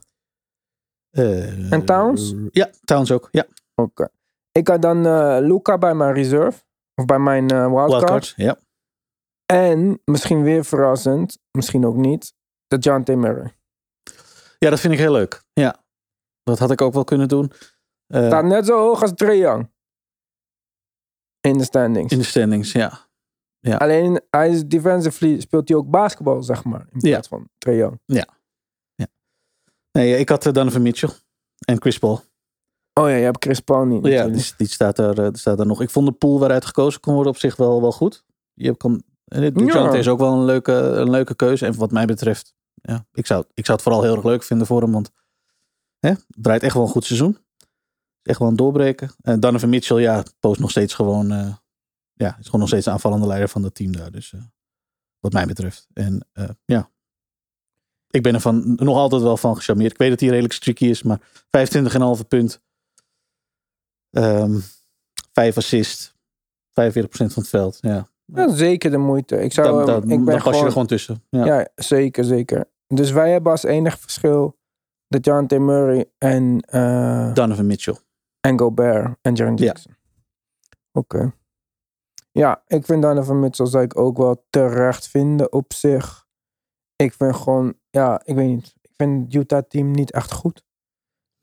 Eh, 1.10 1.72
En 1.72 1.86
Towns? 1.86 2.34
Ja, 2.52 2.70
Towns 2.84 3.12
ook. 3.12 3.28
Ja, 3.32 3.46
Oké. 3.76 4.08
Ik 4.52 4.68
had 4.68 4.82
dan 4.82 5.02
Luca 5.46 5.78
bij 5.78 5.94
mijn 5.96 6.14
reserve. 6.14 6.64
Of 6.96 7.06
bij 7.06 7.20
mijn 7.20 7.48
wildcard. 7.48 7.90
wildcard. 7.92 8.34
Ja. 8.36 8.58
En 9.46 10.02
misschien 10.06 10.44
weer 10.44 10.66
verrassend, 10.66 11.40
misschien 11.52 11.86
ook 11.86 11.96
niet, 11.96 12.34
de 12.74 12.90
John 12.90 13.04
T. 13.04 13.08
Murray. 13.16 13.54
ja, 14.60 14.70
dat 14.70 14.80
vind 14.80 14.94
ik 14.94 15.00
heel 15.00 15.12
leuk. 15.12 15.44
Ja, 15.54 15.84
dat 16.44 16.60
had 16.60 16.72
ik 16.72 16.82
ook 16.82 16.94
wel 16.94 17.04
kunnen 17.04 17.28
doen. 17.28 17.52
Eh, 18.08 18.26
Staat 18.28 18.44
net 18.46 18.66
zo 18.66 18.78
hoog 18.80 19.02
als 19.02 19.12
Trae 19.16 19.38
Young. 19.38 19.72
In 21.42 21.58
de 21.58 21.64
standings. 21.64 22.12
in 22.12 22.18
de 22.18 22.24
standings, 22.24 22.72
ja. 22.72 23.08
Alleen 23.78 24.22
hij 24.30 24.50
is 24.50 24.66
defensively 24.66 25.40
speelt 25.42 25.68
hij 25.70 25.78
ook 25.78 25.90
basketbal, 25.90 26.44
zeg 26.44 26.64
maar. 26.64 26.80
In 26.92 27.00
Ja. 27.00 27.10
plaats 27.10 27.28
van 27.28 27.50
Trae 27.58 27.76
Young. 27.76 28.00
Nee, 29.92 30.18
ik 30.18 30.30
had 30.30 30.46
eh, 30.46 30.54
Donovan 30.54 30.82
Mitchell 30.82 31.10
en 31.66 31.82
Chris 31.82 32.00
Paul. 32.00 32.22
Oh 32.94 33.10
ja, 33.10 33.16
je 33.16 33.24
hebt 33.24 33.44
Chris 33.44 33.60
Paul 33.60 33.86
niet. 33.86 34.06
Ja, 34.06 34.28
die, 34.28 34.52
die 34.58 34.68
staat, 34.68 34.98
er, 34.98 35.20
eh, 35.24 35.28
die 35.28 35.38
staat 35.38 35.60
er 35.60 35.66
nog. 35.66 35.82
Ik 35.82 35.90
vond 35.90 36.08
de 36.08 36.14
pool 36.14 36.40
waaruit 36.40 36.66
gekozen 36.66 37.00
kon 37.00 37.14
worden 37.14 37.32
op 37.32 37.38
zich 37.40 37.56
wel, 37.56 37.82
wel 37.82 37.92
goed. 37.92 38.24
Je 38.54 38.66
hebt 38.66 38.78
kan, 38.78 39.04
Ja. 39.26 39.94
Is 39.94 40.08
ook 40.08 40.20
wel 40.20 40.34
een 40.34 40.46
leuke, 40.46 40.72
een 40.74 41.10
leuke 41.10 41.36
keuze. 41.36 41.66
En 41.66 41.76
wat 41.78 41.92
mij 41.92 42.06
betreft, 42.06 42.54
ja, 42.84 43.06
ik, 43.14 43.26
zou, 43.26 43.46
ik 43.54 43.66
zou 43.66 43.78
het 43.78 43.88
vooral 43.88 44.04
heel 44.04 44.16
erg 44.16 44.24
leuk 44.24 44.44
vinden 44.44 44.68
voor 44.68 44.82
hem. 44.82 44.92
Want 44.92 45.12
hè, 46.00 46.10
het 46.10 46.26
draait 46.28 46.64
echt 46.64 46.74
wel 46.74 46.84
een 46.84 46.90
goed 46.90 47.06
seizoen. 47.06 47.38
Echt 48.22 48.40
wel 48.40 48.48
een 48.48 48.56
doorbreken. 48.56 49.12
En 49.22 49.40
Donovan 49.40 49.70
Mitchell, 49.70 50.02
ja, 50.02 50.24
post 50.40 50.60
nog 50.60 50.70
steeds 50.70 50.94
gewoon... 50.94 51.32
eh, 51.32 51.56
ja, 52.14 52.38
is 52.40 52.46
gewoon 52.46 52.60
nog 52.60 52.70
steeds 52.70 52.86
de 52.86 52.92
aanvallende 52.92 53.28
leider 53.28 53.50
van 53.50 53.64
het 53.64 53.76
team 53.76 53.92
daar. 53.92 54.12
Dus 54.12 54.34
eh, 54.34 54.42
wat 55.20 55.34
mij 55.34 55.46
betreft. 55.46 55.88
En 55.94 56.28
eh, 56.32 56.50
ja, 56.66 56.92
ik 58.10 58.24
ben 58.24 58.34
er 58.34 58.42
van, 58.42 58.76
nog 58.76 58.98
altijd 58.98 59.22
wel 59.22 59.38
van 59.38 59.56
gecharmeerd. 59.56 59.92
Ik 59.92 59.98
weet 59.98 60.10
dat 60.10 60.20
hij 60.20 60.30
redelijk 60.30 60.54
streaky 60.54 60.86
is, 60.86 61.04
maar 61.04 61.20
25,5 62.20 62.28
punt. 62.28 62.62
Ehm 64.10 64.60
5 65.34 65.58
assist. 65.58 66.12
45% 66.12 66.74
van 66.74 67.28
het 67.34 67.48
veld. 67.48 67.78
Ja. 67.82 68.12
Ja, 68.26 68.56
zeker 68.56 68.92
de 68.92 68.98
moeite. 68.98 69.42
Ik 69.42 69.54
zou, 69.54 69.86
dan, 69.86 70.02
ik 70.02 70.08
ben 70.08 70.26
dan 70.26 70.26
pas 70.26 70.36
je 70.36 70.42
gewoon, 70.42 70.66
er 70.66 70.72
gewoon 70.72 70.88
tussen. 70.88 71.24
Ja. 71.30 71.46
Ja, 71.46 71.68
zeker, 71.76 72.24
zeker. 72.24 72.70
Dus 72.88 73.12
wij 73.12 73.32
hebben 73.32 73.52
als 73.52 73.64
enig 73.64 74.00
verschil 74.00 74.58
de 75.08 75.20
John 75.20 75.46
T. 75.46 75.52
Murray 75.60 76.06
en, 76.18 76.60
eh 76.60 77.34
Donovan 77.34 77.66
Mitchell. 77.66 77.98
en 78.40 78.60
Gobert 78.60 79.18
en 79.22 79.34
Jaren 79.34 79.58
Ja. 79.58 79.64
Jackson. 79.66 79.96
Oké. 80.92 81.34
Ja, 82.32 82.64
ik 82.68 82.86
vind 82.86 83.02
Donovan 83.02 83.40
Mitchell 83.40 83.66
zou 83.66 83.84
ik 83.84 83.98
ook 84.00 84.18
wel 84.18 84.46
terecht 84.50 85.08
vinden 85.08 85.52
op 85.54 85.74
zich. 85.74 86.28
Ik 86.96 87.14
vind 87.14 87.36
gewoon, 87.36 87.74
ja, 87.90 88.22
ik 88.26 88.36
weet 88.36 88.48
niet. 88.48 88.74
Ik 88.82 88.92
vind 88.96 89.26
het 89.26 89.34
Utah 89.34 89.64
team 89.68 89.92
niet 89.92 90.12
echt 90.12 90.32
goed. 90.32 90.64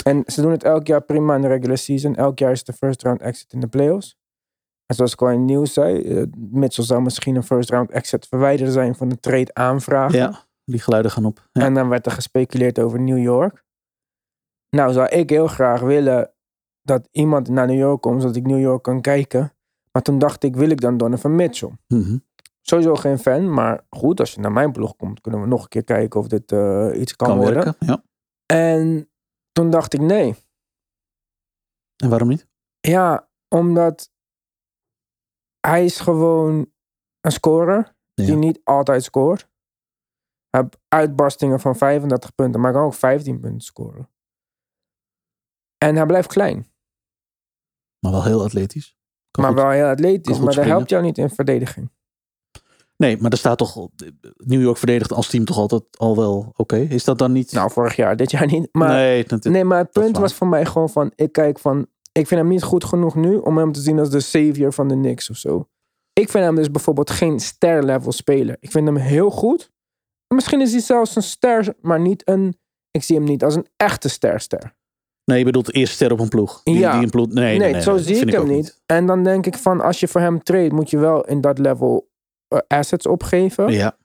En 0.05 0.23
ze 0.27 0.43
doen 0.43 0.51
het 0.51 0.65
elk 0.65 0.87
jaar 0.87 1.03
prima 1.03 1.35
in 1.35 1.41
de 1.41 1.49
regular 1.49 1.79
season. 1.79 2.17
Elk 2.17 2.39
jaar 2.39 2.51
is 2.51 2.65
de 2.65 2.73
first 2.73 3.03
round 3.03 3.21
exit 3.21 3.53
in 3.53 3.61
de 3.61 3.67
playoffs. 3.69 4.19
En 4.87 4.95
zoals 4.95 5.13
ik 5.13 5.23
al 5.23 5.29
in 5.29 5.37
het 5.39 5.47
nieuws 5.47 5.73
zei, 5.73 6.03
eh, 6.03 6.27
Mitchell 6.37 6.85
zou 6.85 7.03
misschien 7.03 7.37
een 7.37 7.43
first 7.43 7.71
round 7.71 7.91
exit 7.91 8.27
verwijderd 8.27 8.73
zijn 8.73 8.95
van 8.95 9.09
de 9.09 9.21
trade 9.21 9.55
aanvraag. 9.55 10.13
Ja, 10.13 10.47
die 10.71 10.81
geluiden 10.81 11.11
gaan 11.11 11.25
op. 11.25 11.49
Ja. 11.53 11.63
En 11.63 11.75
dan 11.75 11.89
werd 11.89 12.07
er 12.07 12.13
gespeculeerd 12.13 12.79
over 12.79 13.01
New 13.01 13.19
York. 13.23 13.65
Nou, 14.77 14.93
zou 14.93 15.09
ik 15.09 15.31
heel 15.31 15.47
graag 15.47 15.81
willen 15.81 16.33
dat 16.83 17.09
iemand 17.11 17.49
naar 17.49 17.67
New 17.67 17.79
York 17.79 18.01
komt, 18.01 18.21
zodat 18.23 18.37
ik 18.37 18.47
New 18.47 18.61
York 18.61 18.83
kan 18.83 19.01
kijken. 19.01 19.53
Maar 19.93 20.03
toen 20.03 20.19
dacht 20.19 20.43
ik, 20.43 20.57
wil 20.57 20.71
ik 20.71 20.81
dan 20.81 20.97
Donovan 20.97 21.35
Mitchell? 21.37 21.73
Mhm. 21.89 22.19
Sowieso 22.61 22.95
geen 22.95 23.19
fan, 23.19 23.53
maar 23.55 23.87
goed, 23.91 24.21
als 24.21 24.35
je 24.35 24.41
naar 24.41 24.53
mijn 24.53 24.73
blog 24.73 24.97
komt, 24.97 25.21
kunnen 25.21 25.41
we 25.41 25.47
nog 25.47 25.63
een 25.63 25.69
keer 25.69 25.85
kijken 25.85 26.21
of 26.21 26.27
dit 26.29 26.53
eh, 26.53 26.91
iets 26.95 27.17
kan, 27.17 27.29
Kan 27.29 27.37
worden. 27.37 27.65
werken. 27.65 27.87
Ja. 27.87 28.03
En 28.47 29.11
toen 29.53 29.71
dacht 29.71 29.93
ik, 29.95 30.01
nee. 30.01 30.35
En 31.97 32.09
waarom 32.09 32.29
niet? 32.29 32.47
Ja, 32.81 33.29
omdat 33.49 34.11
hij 35.61 35.85
is 35.85 36.01
gewoon 36.01 36.71
een 37.21 37.33
scorer 37.33 37.95
Ja. 38.15 38.25
die 38.25 38.35
niet 38.37 38.61
altijd 38.65 39.05
scoort. 39.05 39.49
Heeft 40.51 40.79
uitbarstingen 40.89 41.61
van 41.61 41.77
35 41.77 42.35
punten, 42.35 42.61
maar 42.61 42.73
kan 42.73 42.83
ook 42.83 42.95
15 42.95 43.41
punten 43.41 43.61
scoren. 43.61 44.11
En 45.79 45.97
hij 45.97 46.07
blijft 46.07 46.29
klein, 46.29 46.67
Maar 47.99 48.13
wel 48.13 48.25
heel 48.25 48.43
atletisch. 48.43 48.97
Kan 49.31 49.45
maar 49.45 49.53
goed. 49.53 49.63
wel 49.63 49.71
heel 49.71 49.87
atletisch. 49.89 50.39
Maar 50.39 50.55
dat 50.55 50.65
helpt 50.65 50.91
jou 50.91 51.03
niet 51.03 51.19
in 51.19 51.31
verdediging. 51.31 51.91
Nee, 52.97 53.17
maar 53.17 53.31
er 53.31 53.39
staat 53.39 53.59
toch... 53.59 53.89
New 54.37 54.61
York 54.61 54.77
verdedigt 54.77 55.13
als 55.13 55.29
team 55.29 55.45
toch 55.45 55.57
altijd 55.57 55.83
al 55.97 56.17
wel 56.17 56.53
oké. 56.57 56.77
Is 56.77 57.05
dat 57.05 57.19
dan 57.19 57.33
niet... 57.33 57.53
Nou, 57.53 57.71
vorig 57.71 57.97
jaar, 57.97 58.17
dit 58.17 58.31
jaar 58.31 58.47
niet. 58.47 58.69
Maar, 58.73 58.89
nee, 58.89 59.25
dat, 59.25 59.45
nee, 59.45 59.65
maar 59.65 59.79
het 59.79 59.93
punt 59.93 60.17
was 60.17 60.35
voor 60.35 60.47
mij 60.47 60.67
gewoon 60.67 60.89
van, 60.89 61.13
ik 61.15 61.33
kijk 61.33 61.59
van, 61.59 61.87
ik 62.13 62.27
vind 62.27 62.41
hem 62.41 62.49
niet 62.49 62.63
goed 62.63 62.85
genoeg 62.85 63.15
nu 63.15 63.37
om 63.37 63.59
hem 63.59 63.73
te 63.73 63.81
zien 63.81 63.99
als 63.99 64.11
de 64.11 64.21
savior 64.21 64.73
van 64.73 64.89
de 64.89 64.95
Knicks 64.95 65.31
of 65.31 65.37
zo. 65.37 65.69
Ik 66.13 66.29
vind 66.29 66.45
hem 66.45 66.55
dus 66.55 66.71
bijvoorbeeld 66.71 67.11
geen 67.11 67.41
ster-level 67.41 68.13
speler. 68.13 68.57
Ik 68.61 68.71
vind 68.71 68.87
hem 68.87 68.97
heel 68.97 69.31
goed. 69.31 69.71
Misschien 70.35 70.61
is 70.61 70.73
hij 70.73 70.81
zelfs 70.81 71.17
een 71.17 71.23
ster, 71.23 71.75
maar 71.81 72.01
niet 72.01 72.29
een, 72.29 72.59
ik 72.91 73.03
zie 73.03 73.17
hem 73.17 73.25
niet 73.25 73.45
als 73.45 73.55
een 73.55 73.67
echte 73.77 74.09
ster-ster. 74.09 74.75
nee, 75.25 75.39
je 75.39 75.45
bedoelt 75.45 75.67
de 75.67 75.73
eerste 75.73 75.95
ster 75.95 76.13
op 76.13 76.19
een 76.21 76.29
ploeg. 76.29 76.63
Die, 76.63 76.79
Ja. 76.79 76.93
die 76.93 77.03
een 77.03 77.11
ploeg 77.11 77.27
nee, 77.27 77.45
nee, 77.45 77.59
Nee, 77.59 77.73
nee, 77.73 77.83
zo 77.83 77.97
zie 77.97 78.17
ik 78.17 78.33
hem 78.33 78.47
niet. 78.47 78.83
En 78.87 79.07
dan 79.07 79.25
denk 79.25 79.47
ik 79.47 79.55
van, 79.55 79.81
als 79.81 80.01
je 80.01 80.09
voor 80.09 80.21
hem 80.21 80.43
trade, 80.43 80.71
moet 80.75 80.91
je 80.91 80.99
wel 80.99 81.25
in 81.25 81.41
dat 81.41 81.59
level 81.59 82.11
eh, 82.49 82.59
assets 82.67 83.07
opgeven. 83.07 83.73
Ja, 83.73 83.99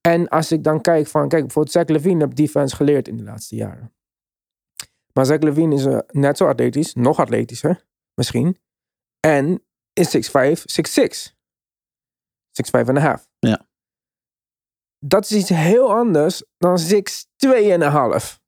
En 0.00 0.28
als 0.28 0.52
ik 0.52 0.64
dan 0.64 0.80
kijk 0.80 1.06
van, 1.06 1.28
kijk, 1.28 1.42
bijvoorbeeld 1.42 1.74
Zach 1.74 1.86
Levine 1.88 2.20
heb 2.20 2.34
defense 2.34 2.76
geleerd 2.76 3.08
in 3.08 3.16
de 3.16 3.22
laatste 3.24 3.54
jaren. 3.56 3.92
Maar 5.12 5.26
Zach 5.26 5.38
Levine 5.38 5.74
is 5.74 5.84
eh, 5.84 5.98
net 6.10 6.36
zo 6.36 6.46
atletisch, 6.46 6.94
nog 6.94 7.18
atletischer, 7.18 7.84
misschien. 8.14 8.58
En 9.20 9.62
is 9.92 10.16
6'5, 10.16 10.64
6'6. 10.66 11.36
6'5 12.52 12.88
en 12.88 12.96
een 12.96 13.02
half. 13.02 13.28
Ja. 13.38 13.67
Dat 14.98 15.24
is 15.24 15.32
iets 15.32 15.48
heel 15.48 15.94
anders 15.94 16.42
dan 16.56 16.78
6'2 16.78 16.88
en 17.38 17.80
een 17.80 17.90
half. 17.90 18.40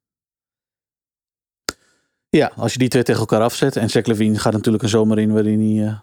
ja, 2.29 2.51
als 2.55 2.73
je 2.73 2.79
die 2.79 2.87
twee 2.89 3.03
tegen 3.03 3.19
elkaar 3.21 3.41
afzet. 3.41 3.75
En 3.75 3.89
Zach 3.89 4.05
Levine 4.05 4.39
gaat 4.39 4.53
natuurlijk 4.53 4.83
een 4.83 4.89
zomer 4.89 5.19
in 5.19 5.33
waarin 5.33 5.59
hij... 5.77 5.87
eh, 5.87 5.99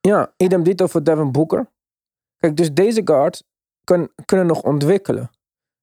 Ja, 0.00 0.34
idem 0.36 0.62
dito 0.62 0.86
voor 0.86 1.02
Devin 1.04 1.32
Booker. 1.32 1.70
Kijk, 2.38 2.56
dus 2.56 2.72
deze 2.72 3.00
guards 3.04 3.42
kun- 3.84 4.12
kunnen 4.24 4.46
nog 4.46 4.62
ontwikkelen. 4.62 5.30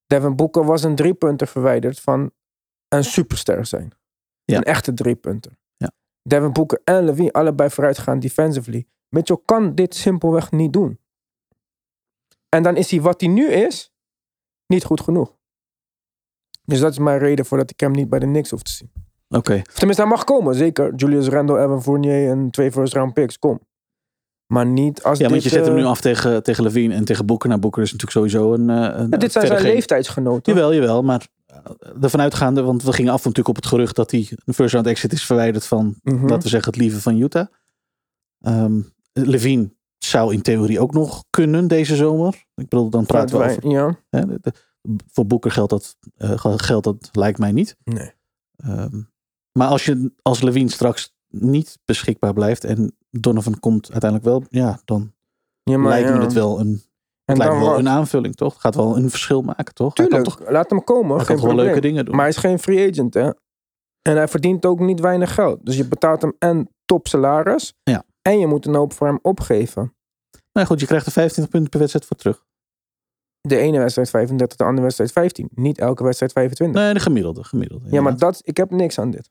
Devin 0.06 0.36
Booker 0.36 0.66
was 0.66 0.84
een 0.84 0.96
driepunter 0.96 1.48
verwijderd 1.48 2.00
van 2.00 2.32
een 2.88 3.04
superster 3.04 3.66
zijn. 3.66 3.92
Ja. 4.44 4.58
Een 4.58 4.64
echte 4.64 4.94
driepunter. 4.94 5.52
Ja. 5.78 5.92
Devin 6.22 6.52
Booker 6.54 6.82
en 6.84 7.04
Levine 7.06 7.32
allebei 7.34 7.70
vooruitgaan 7.70 8.20
defensively. 8.20 8.88
Mitchell 9.10 9.42
kan 9.46 9.76
dit 9.76 9.96
simpelweg 9.96 10.52
niet 10.52 10.74
doen. 10.74 11.00
En 12.50 12.64
dan 12.64 12.76
is 12.78 12.92
hij 12.92 13.02
wat 13.02 13.22
hij 13.22 13.30
nu 13.30 13.48
is, 13.52 13.91
niet 14.72 14.84
goed 14.84 15.02
genoeg. 15.02 15.36
Dus 16.64 16.80
dat 16.80 16.92
is 16.92 16.98
mijn 16.98 17.20
reden 17.20 17.46
voor 17.46 17.58
dat 17.58 17.70
ik 17.72 17.80
hem 17.80 17.92
niet 17.92 18.10
bij 18.10 18.20
de 18.20 18.26
Knicks 18.26 18.50
hoef 18.50 18.62
te 18.64 18.72
zien. 18.72 18.92
Oké, 19.30 19.62
Tenminste, 19.74 20.02
hij 20.02 20.12
mag 20.12 20.24
komen, 20.24 20.56
zeker. 20.56 20.96
Julius 20.96 21.28
Randle, 21.28 21.60
Evan 21.60 21.84
Fournier 21.84 22.30
en 22.30 22.50
twee 22.52 22.72
first 22.72 22.94
round 22.94 23.14
picks, 23.14 23.40
kom. 23.40 23.60
Maar 24.48 24.66
niet 24.66 25.04
als 25.04 25.20
ja, 25.20 25.30
want 25.30 25.44
je 25.44 25.50
zet 25.50 25.66
hem 25.66 25.76
eh, 25.76 25.82
nu 25.82 25.86
af 25.86 26.02
tegen, 26.02 26.44
tegen 26.44 26.64
Levine 26.64 26.94
en 26.94 27.06
tegen 27.06 27.26
Boeker. 27.26 27.50
Nou, 27.50 27.62
Boeker 27.62 27.82
is 27.82 27.92
natuurlijk 27.92 28.18
sowieso 28.32 28.54
een... 28.54 28.70
eh, 28.70 29.00
een 29.00 29.08
Ja, 29.10 29.18
dit 29.18 29.32
zijn 29.32 29.48
zijn 29.48 29.60
geen- 29.60 29.74
leeftijdsgenoten. 29.74 30.54
Jawel, 30.54 30.74
jawel, 30.74 31.04
maar 31.04 31.28
eh, 31.46 31.58
ervan 32.02 32.22
uitgaande, 32.22 32.62
want 32.62 32.84
we 32.84 32.94
gingen 32.94 33.12
af 33.12 33.18
natuurlijk 33.18 33.48
op 33.48 33.56
het 33.56 33.66
gerucht 33.66 33.96
dat 33.96 34.12
hij 34.12 34.32
een 34.46 34.54
first 34.54 34.74
round 34.74 34.88
exit 34.88 35.14
is 35.14 35.26
verwijderd 35.26 35.66
van, 35.66 35.96
Mhm. 36.04 36.22
laten 36.22 36.42
we 36.44 36.50
zeggen, 36.50 36.72
het 36.72 36.82
lieve 36.82 37.02
van 37.02 37.22
Utah. 37.22 37.48
Ehm 38.40 38.82
Levine 39.14 39.74
zou 40.12 40.34
in 40.34 40.42
theorie 40.42 40.80
ook 40.80 40.94
nog 40.94 41.24
kunnen 41.30 41.68
deze 41.68 41.96
zomer. 41.96 42.34
Ik 42.56 42.68
bedoel, 42.68 42.90
dan 42.90 43.06
praten 43.06 43.38
we 43.38 43.44
Wij- 43.44 43.56
over. 43.56 43.70
Ja. 43.70 43.98
Hè, 44.10 44.26
de- 44.26 44.40
de- 44.42 44.54
voor 45.12 45.26
Boeker 45.26 45.52
geldt 45.52 45.70
dat, 45.70 45.98
eh, 46.16 46.34
geldt 46.38 46.84
dat, 46.84 47.10
lijkt 47.12 47.40
mij 47.40 47.52
niet. 47.52 47.76
Nee. 47.84 48.12
Ehm, 48.56 49.02
maar 49.52 49.68
als 49.68 49.86
je 49.86 50.12
als 50.22 50.42
Levine 50.42 50.70
straks 50.70 51.14
niet 51.28 51.80
beschikbaar 51.86 52.34
blijft 52.34 52.64
en 52.64 52.96
Donovan 53.10 53.60
komt 53.60 53.92
uiteindelijk 53.92 54.30
wel, 54.30 54.44
ja, 54.50 54.82
dan 54.86 55.14
ja 55.64 55.78
maar 55.78 55.90
lijkt 55.90 56.10
ja. 56.10 56.16
me 56.16 56.22
het 56.24 56.34
wel 56.34 56.60
een, 56.60 56.82
het 57.26 57.38
lijkt 57.38 57.58
wel 57.58 57.78
een 57.80 57.90
aanvulling, 57.90 58.36
toch? 58.36 58.52
Het 58.54 58.62
gaat 58.62 58.76
wel 58.76 58.98
een 58.98 59.10
verschil 59.10 59.42
maken, 59.42 59.74
toch? 59.74 59.94
Tuurlijk, 59.94 60.24
toch, 60.24 60.50
laat 60.50 60.70
hem 60.70 60.84
komen. 60.84 61.18
hij 61.18 61.26
toch 61.26 61.42
wel 61.42 61.56
leuke 61.56 61.82
dingen 61.82 62.06
doen. 62.06 62.14
Maar 62.16 62.24
hij 62.24 62.34
is 62.34 62.38
geen 62.40 62.60
free 62.60 62.90
agent, 62.92 63.14
hè. 63.14 63.30
En 64.02 64.16
hij 64.16 64.28
verdient 64.28 64.66
ook 64.66 64.80
niet 64.80 65.00
weinig 65.00 65.34
geld. 65.34 65.66
Dus 65.66 65.78
je 65.78 65.88
betaalt 65.88 66.22
hem 66.22 66.36
en 66.40 66.70
top 66.86 67.08
salaris. 67.08 67.74
Ja. 67.84 68.04
En 68.22 68.40
je 68.40 68.48
moet 68.48 68.66
een 68.66 68.76
hoop 68.76 68.94
voor 68.94 69.08
hem 69.08 69.20
opgeven. 69.22 69.94
Nou 70.54 70.68
goed, 70.68 70.80
je 70.80 70.86
krijgt 70.86 71.06
er 71.06 71.12
25 71.12 71.54
punten 71.54 71.70
per 71.70 71.80
wedstrijd 71.80 72.06
voor 72.06 72.18
terug. 72.18 72.46
De 73.42 73.58
ene 73.58 73.80
wedstrijd 73.80 74.10
35, 74.10 74.58
de 74.58 74.64
andere 74.64 74.82
wedstrijd 74.84 75.12
15. 75.12 75.50
Niet 75.52 75.80
elke 75.80 76.04
wedstrijd 76.04 76.32
25. 76.32 76.82
Nee, 76.82 76.94
de 76.94 77.00
gemiddelde. 77.00 77.44
gemiddelde 77.44 77.90
ja, 77.90 78.02
maar 78.02 78.18
dat, 78.18 78.42
ik 78.44 78.58
heb 78.58 78.72
niks 78.72 79.00
aan 79.00 79.12
dit. 79.12 79.30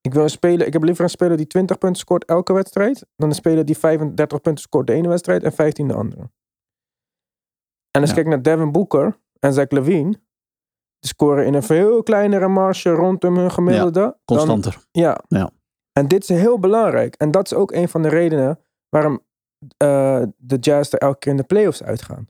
Ik, 0.00 0.14
wil 0.14 0.22
een 0.22 0.30
speler, 0.30 0.66
ik 0.66 0.72
heb 0.72 0.82
liever 0.82 1.04
een 1.04 1.10
speler 1.10 1.36
die 1.36 1.46
20 1.46 1.78
punten 1.78 2.00
scoort 2.00 2.24
elke 2.24 2.52
wedstrijd. 2.52 3.06
Dan 3.16 3.28
een 3.28 3.34
speler 3.34 3.64
die 3.64 3.78
35 3.78 4.40
punten 4.40 4.62
scoort 4.62 4.86
de 4.86 4.92
ene 4.92 5.08
wedstrijd 5.08 5.42
en 5.42 5.52
15 5.52 5.88
de 5.88 5.94
andere. 5.94 6.30
En 7.90 8.00
als 8.00 8.10
Ja. 8.10 8.16
ik 8.16 8.22
kijk 8.24 8.26
naar 8.26 8.42
Devin 8.42 8.72
Booker 8.72 9.18
en 9.38 9.52
Zach 9.52 9.70
Levine. 9.70 10.12
Ze 11.00 11.08
scoren 11.08 11.46
in 11.46 11.54
een 11.54 11.62
veel 11.62 12.02
kleinere 12.02 12.48
marge 12.48 12.90
rondom 12.90 13.36
hun 13.36 13.50
gemiddelde. 13.50 14.16
Constanter. 14.24 14.84
ja. 14.92 15.20
Ja. 15.28 15.50
En 15.92 16.08
dit 16.08 16.22
is 16.22 16.28
heel 16.28 16.58
belangrijk. 16.58 17.14
En 17.14 17.30
dat 17.30 17.44
is 17.44 17.54
ook 17.54 17.72
een 17.72 17.88
van 17.88 18.02
de 18.02 18.08
redenen 18.08 18.60
waarom 18.88 19.20
eh, 19.76 20.22
de 20.36 20.56
Jazz 20.56 20.92
er 20.92 20.98
elke 20.98 21.18
keer 21.18 21.30
in 21.30 21.36
de 21.36 21.44
playoffs 21.44 21.82
uitgaan. 21.82 22.28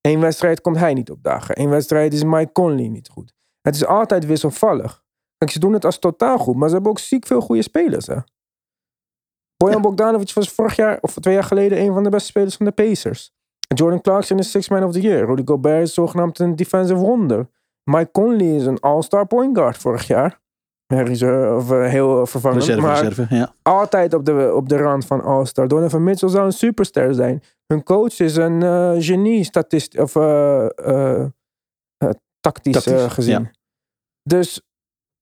Eén 0.00 0.20
wedstrijd 0.20 0.60
komt 0.60 0.78
hij 0.78 0.94
niet 0.94 1.10
opdagen. 1.10 1.60
Eén 1.60 1.68
wedstrijd 1.68 2.12
is 2.12 2.24
Mike 2.24 2.52
Conley 2.52 2.88
niet 2.88 3.08
goed. 3.08 3.34
Het 3.60 3.74
is 3.74 3.86
altijd 3.86 4.26
wisselvallig. 4.26 5.04
Kijk, 5.38 5.50
ze 5.50 5.58
doen 5.58 5.72
het 5.72 5.84
als 5.84 5.98
totaal 5.98 6.38
goed, 6.38 6.56
maar 6.56 6.68
ze 6.68 6.74
hebben 6.74 6.92
ook 6.92 6.98
ziek 6.98 7.26
veel 7.26 7.40
goede 7.40 7.62
spelers. 7.62 8.06
Hè? 8.06 8.16
Bojan 9.56 9.82
Bogdanovic 9.82 10.32
was 10.32 10.50
vorig 10.50 10.76
jaar 10.76 10.98
of 11.00 11.14
twee 11.14 11.34
jaar 11.34 11.44
geleden 11.44 11.80
een 11.80 11.92
van 11.92 12.02
de 12.02 12.10
beste 12.10 12.28
spelers 12.28 12.56
van 12.56 12.66
de 12.66 12.72
Pacers. 12.72 13.34
Jordan 13.74 14.00
Clarkson 14.00 14.38
is 14.38 14.50
Six 14.50 14.68
Man 14.68 14.84
of 14.84 14.92
the 14.92 15.00
Year. 15.00 15.26
Rudy 15.26 15.42
Gobert 15.44 15.82
is 15.82 15.94
zogenaamd 15.94 16.38
een 16.38 16.56
defensive 16.56 17.00
wonder. 17.00 17.48
Mike 17.84 18.10
Conley 18.10 18.56
is 18.56 18.66
een 18.66 18.80
all-star 18.80 19.26
point 19.26 19.56
guard 19.56 19.76
vorig 19.76 20.06
jaar. 20.06 20.40
Reserve, 21.00 21.54
of 21.54 21.70
eh, 21.70 21.88
heel 21.88 22.26
vervangend. 22.26 22.60
Reserve, 22.62 22.80
maar 22.86 23.02
reserve. 23.04 23.34
Ja. 23.34 23.54
altijd 23.62 24.14
op 24.14 24.24
de, 24.24 24.52
op 24.54 24.68
de 24.68 24.76
rand 24.76 25.06
van 25.06 25.20
All-Star. 25.22 25.68
Donovan 25.68 26.04
Mitchell 26.04 26.28
zou 26.28 26.44
een 26.44 26.52
superster 26.52 27.14
zijn. 27.14 27.42
Hun 27.66 27.82
coach 27.82 28.18
is 28.18 28.36
een 28.36 28.62
eh, 28.62 28.92
genie, 28.98 29.44
statist 29.44 29.98
of 29.98 30.16
eh, 30.16 30.66
tactisch, 32.40 32.72
Tactisch, 32.84 33.12
gezien. 33.12 33.40
ja. 33.42 33.50
Dus 34.22 34.62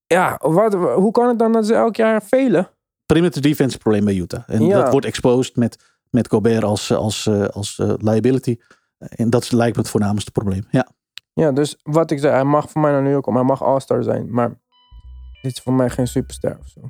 ja, 0.05 0.39
wat, 0.43 0.73
hoe 0.73 1.11
kan 1.11 1.27
het 1.27 1.39
dan 1.39 1.51
dat 1.51 1.65
ze 1.65 1.73
elk 1.73 1.95
jaar 1.95 2.23
velen? 2.23 2.69
Perimeter 3.05 3.41
defense 3.41 3.77
probleem 3.77 4.05
bij 4.05 4.15
Utah. 4.15 4.43
En 4.47 4.65
Ja. 4.65 4.81
dat 4.81 4.91
wordt 4.91 5.05
exposed 5.05 5.55
met, 5.55 5.97
met 6.09 6.27
Gobert 6.29 6.63
als, 6.63 6.91
als, 6.93 7.29
als 7.51 7.77
liability. 7.97 8.57
En 8.97 9.29
dat 9.29 9.51
lijkt 9.51 9.75
me 9.75 9.81
het 9.81 9.91
voornaamste 9.91 10.31
probleem. 10.31 10.63
Ja. 10.69 10.87
Ja, 11.33 11.51
dus 11.51 11.77
wat 11.83 12.11
ik 12.11 12.19
zei, 12.19 12.33
hij 12.33 12.43
mag 12.43 12.69
voor 12.69 12.81
mij 12.81 12.91
naar 12.91 13.01
New 13.01 13.11
York, 13.11 13.23
komen, 13.23 13.39
hij 13.39 13.49
mag 13.49 13.63
All-Star 13.63 14.03
zijn. 14.03 14.33
Maar 14.33 14.59
dit 15.41 15.51
is 15.51 15.61
voor 15.63 15.73
mij 15.73 15.89
geen 15.89 16.07
superster 16.07 16.57
of 16.59 16.67
zo. 16.67 16.81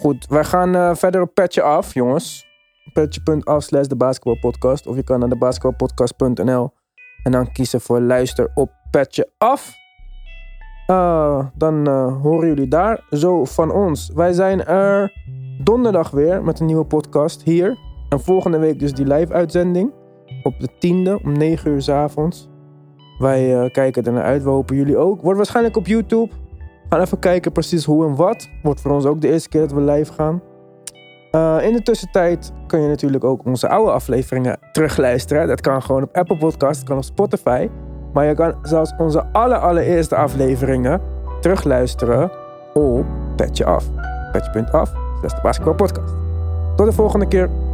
Goed, 0.00 0.26
wij 0.26 0.44
gaan 0.44 0.74
eh, 0.74 0.94
verder 0.94 1.20
op 1.20 1.34
Petje 1.34 1.62
af, 1.62 1.94
jongens. 1.94 2.48
Petje.af 2.92 3.62
slash 3.62 3.86
de 3.86 3.96
basketbalpodcast. 3.96 4.86
Of 4.86 4.96
je 4.96 5.02
kan 5.02 5.18
naar 5.18 5.28
de 5.28 5.36
basketbalpodcast.nl 5.36 6.70
en 7.22 7.32
dan 7.32 7.52
kiezen 7.52 7.80
voor 7.80 8.00
luister 8.00 8.50
op 8.54 8.70
Petje 8.90 9.30
af. 9.38 9.74
Eh, 10.86 11.46
dan 11.54 11.86
eh, 11.86 12.22
horen 12.22 12.48
jullie 12.48 12.68
daar 12.68 13.04
zo 13.10 13.44
van 13.44 13.72
ons. 13.72 14.10
Wij 14.14 14.32
zijn 14.32 14.64
er 14.64 15.12
donderdag 15.62 16.10
weer 16.10 16.44
met 16.44 16.60
een 16.60 16.66
nieuwe 16.66 16.84
podcast 16.84 17.42
hier. 17.42 17.78
En 18.08 18.20
volgende 18.20 18.58
week 18.58 18.78
dus 18.78 18.92
die 18.92 19.06
live 19.06 19.32
uitzending. 19.32 19.92
Op 20.42 20.60
de 20.60 20.68
tiende 20.78 21.20
om 21.22 21.32
9 21.32 21.70
uur 21.70 21.82
s 21.82 21.88
avonds. 21.88 22.48
Wij 23.18 23.70
kijken 23.70 24.04
er 24.04 24.12
naar 24.12 24.22
uit. 24.22 24.42
We 24.42 24.50
hopen 24.50 24.76
jullie 24.76 24.96
ook. 24.96 25.22
Wordt 25.22 25.36
waarschijnlijk 25.36 25.76
op 25.76 25.86
YouTube. 25.86 26.32
Gaan 26.90 27.00
even 27.00 27.18
kijken 27.18 27.52
precies 27.52 27.84
hoe 27.84 28.06
en 28.06 28.14
wat. 28.14 28.48
Wordt 28.62 28.80
voor 28.80 28.90
ons 28.90 29.04
ook 29.04 29.20
de 29.20 29.28
eerste 29.28 29.48
keer 29.48 29.60
dat 29.60 29.72
we 29.72 29.80
live 29.80 30.12
gaan. 30.12 30.42
Eh, 31.30 31.56
in 31.62 31.72
de 31.72 31.82
tussentijd 31.82 32.52
kun 32.66 32.80
je 32.80 32.88
natuurlijk 32.88 33.24
ook 33.24 33.44
onze 33.44 33.68
oude 33.68 33.92
afleveringen 33.92 34.58
terugluisteren. 34.72 35.48
Dat 35.48 35.60
kan 35.60 35.82
gewoon 35.82 36.02
op 36.02 36.16
Apple 36.16 36.36
Podcast, 36.36 36.78
dat 36.78 36.88
kan 36.88 36.96
op 36.96 37.04
Spotify. 37.04 37.68
Maar 38.12 38.24
je 38.24 38.34
kan 38.34 38.54
zelfs 38.62 38.92
onze 38.98 39.24
aller 39.32 39.58
allereerste 39.58 40.16
afleveringen 40.16 41.00
terugluisteren 41.40 42.30
op 42.74 43.04
Petje 43.36 43.64
Af. 43.64 43.84
Petje.af, 44.32 44.92
dat 44.92 45.24
is 45.24 45.34
de 45.34 45.40
Basketball 45.42 45.74
Podcast. 45.74 46.14
Tot 46.76 46.86
de 46.86 46.92
volgende 46.92 47.28
keer. 47.28 47.69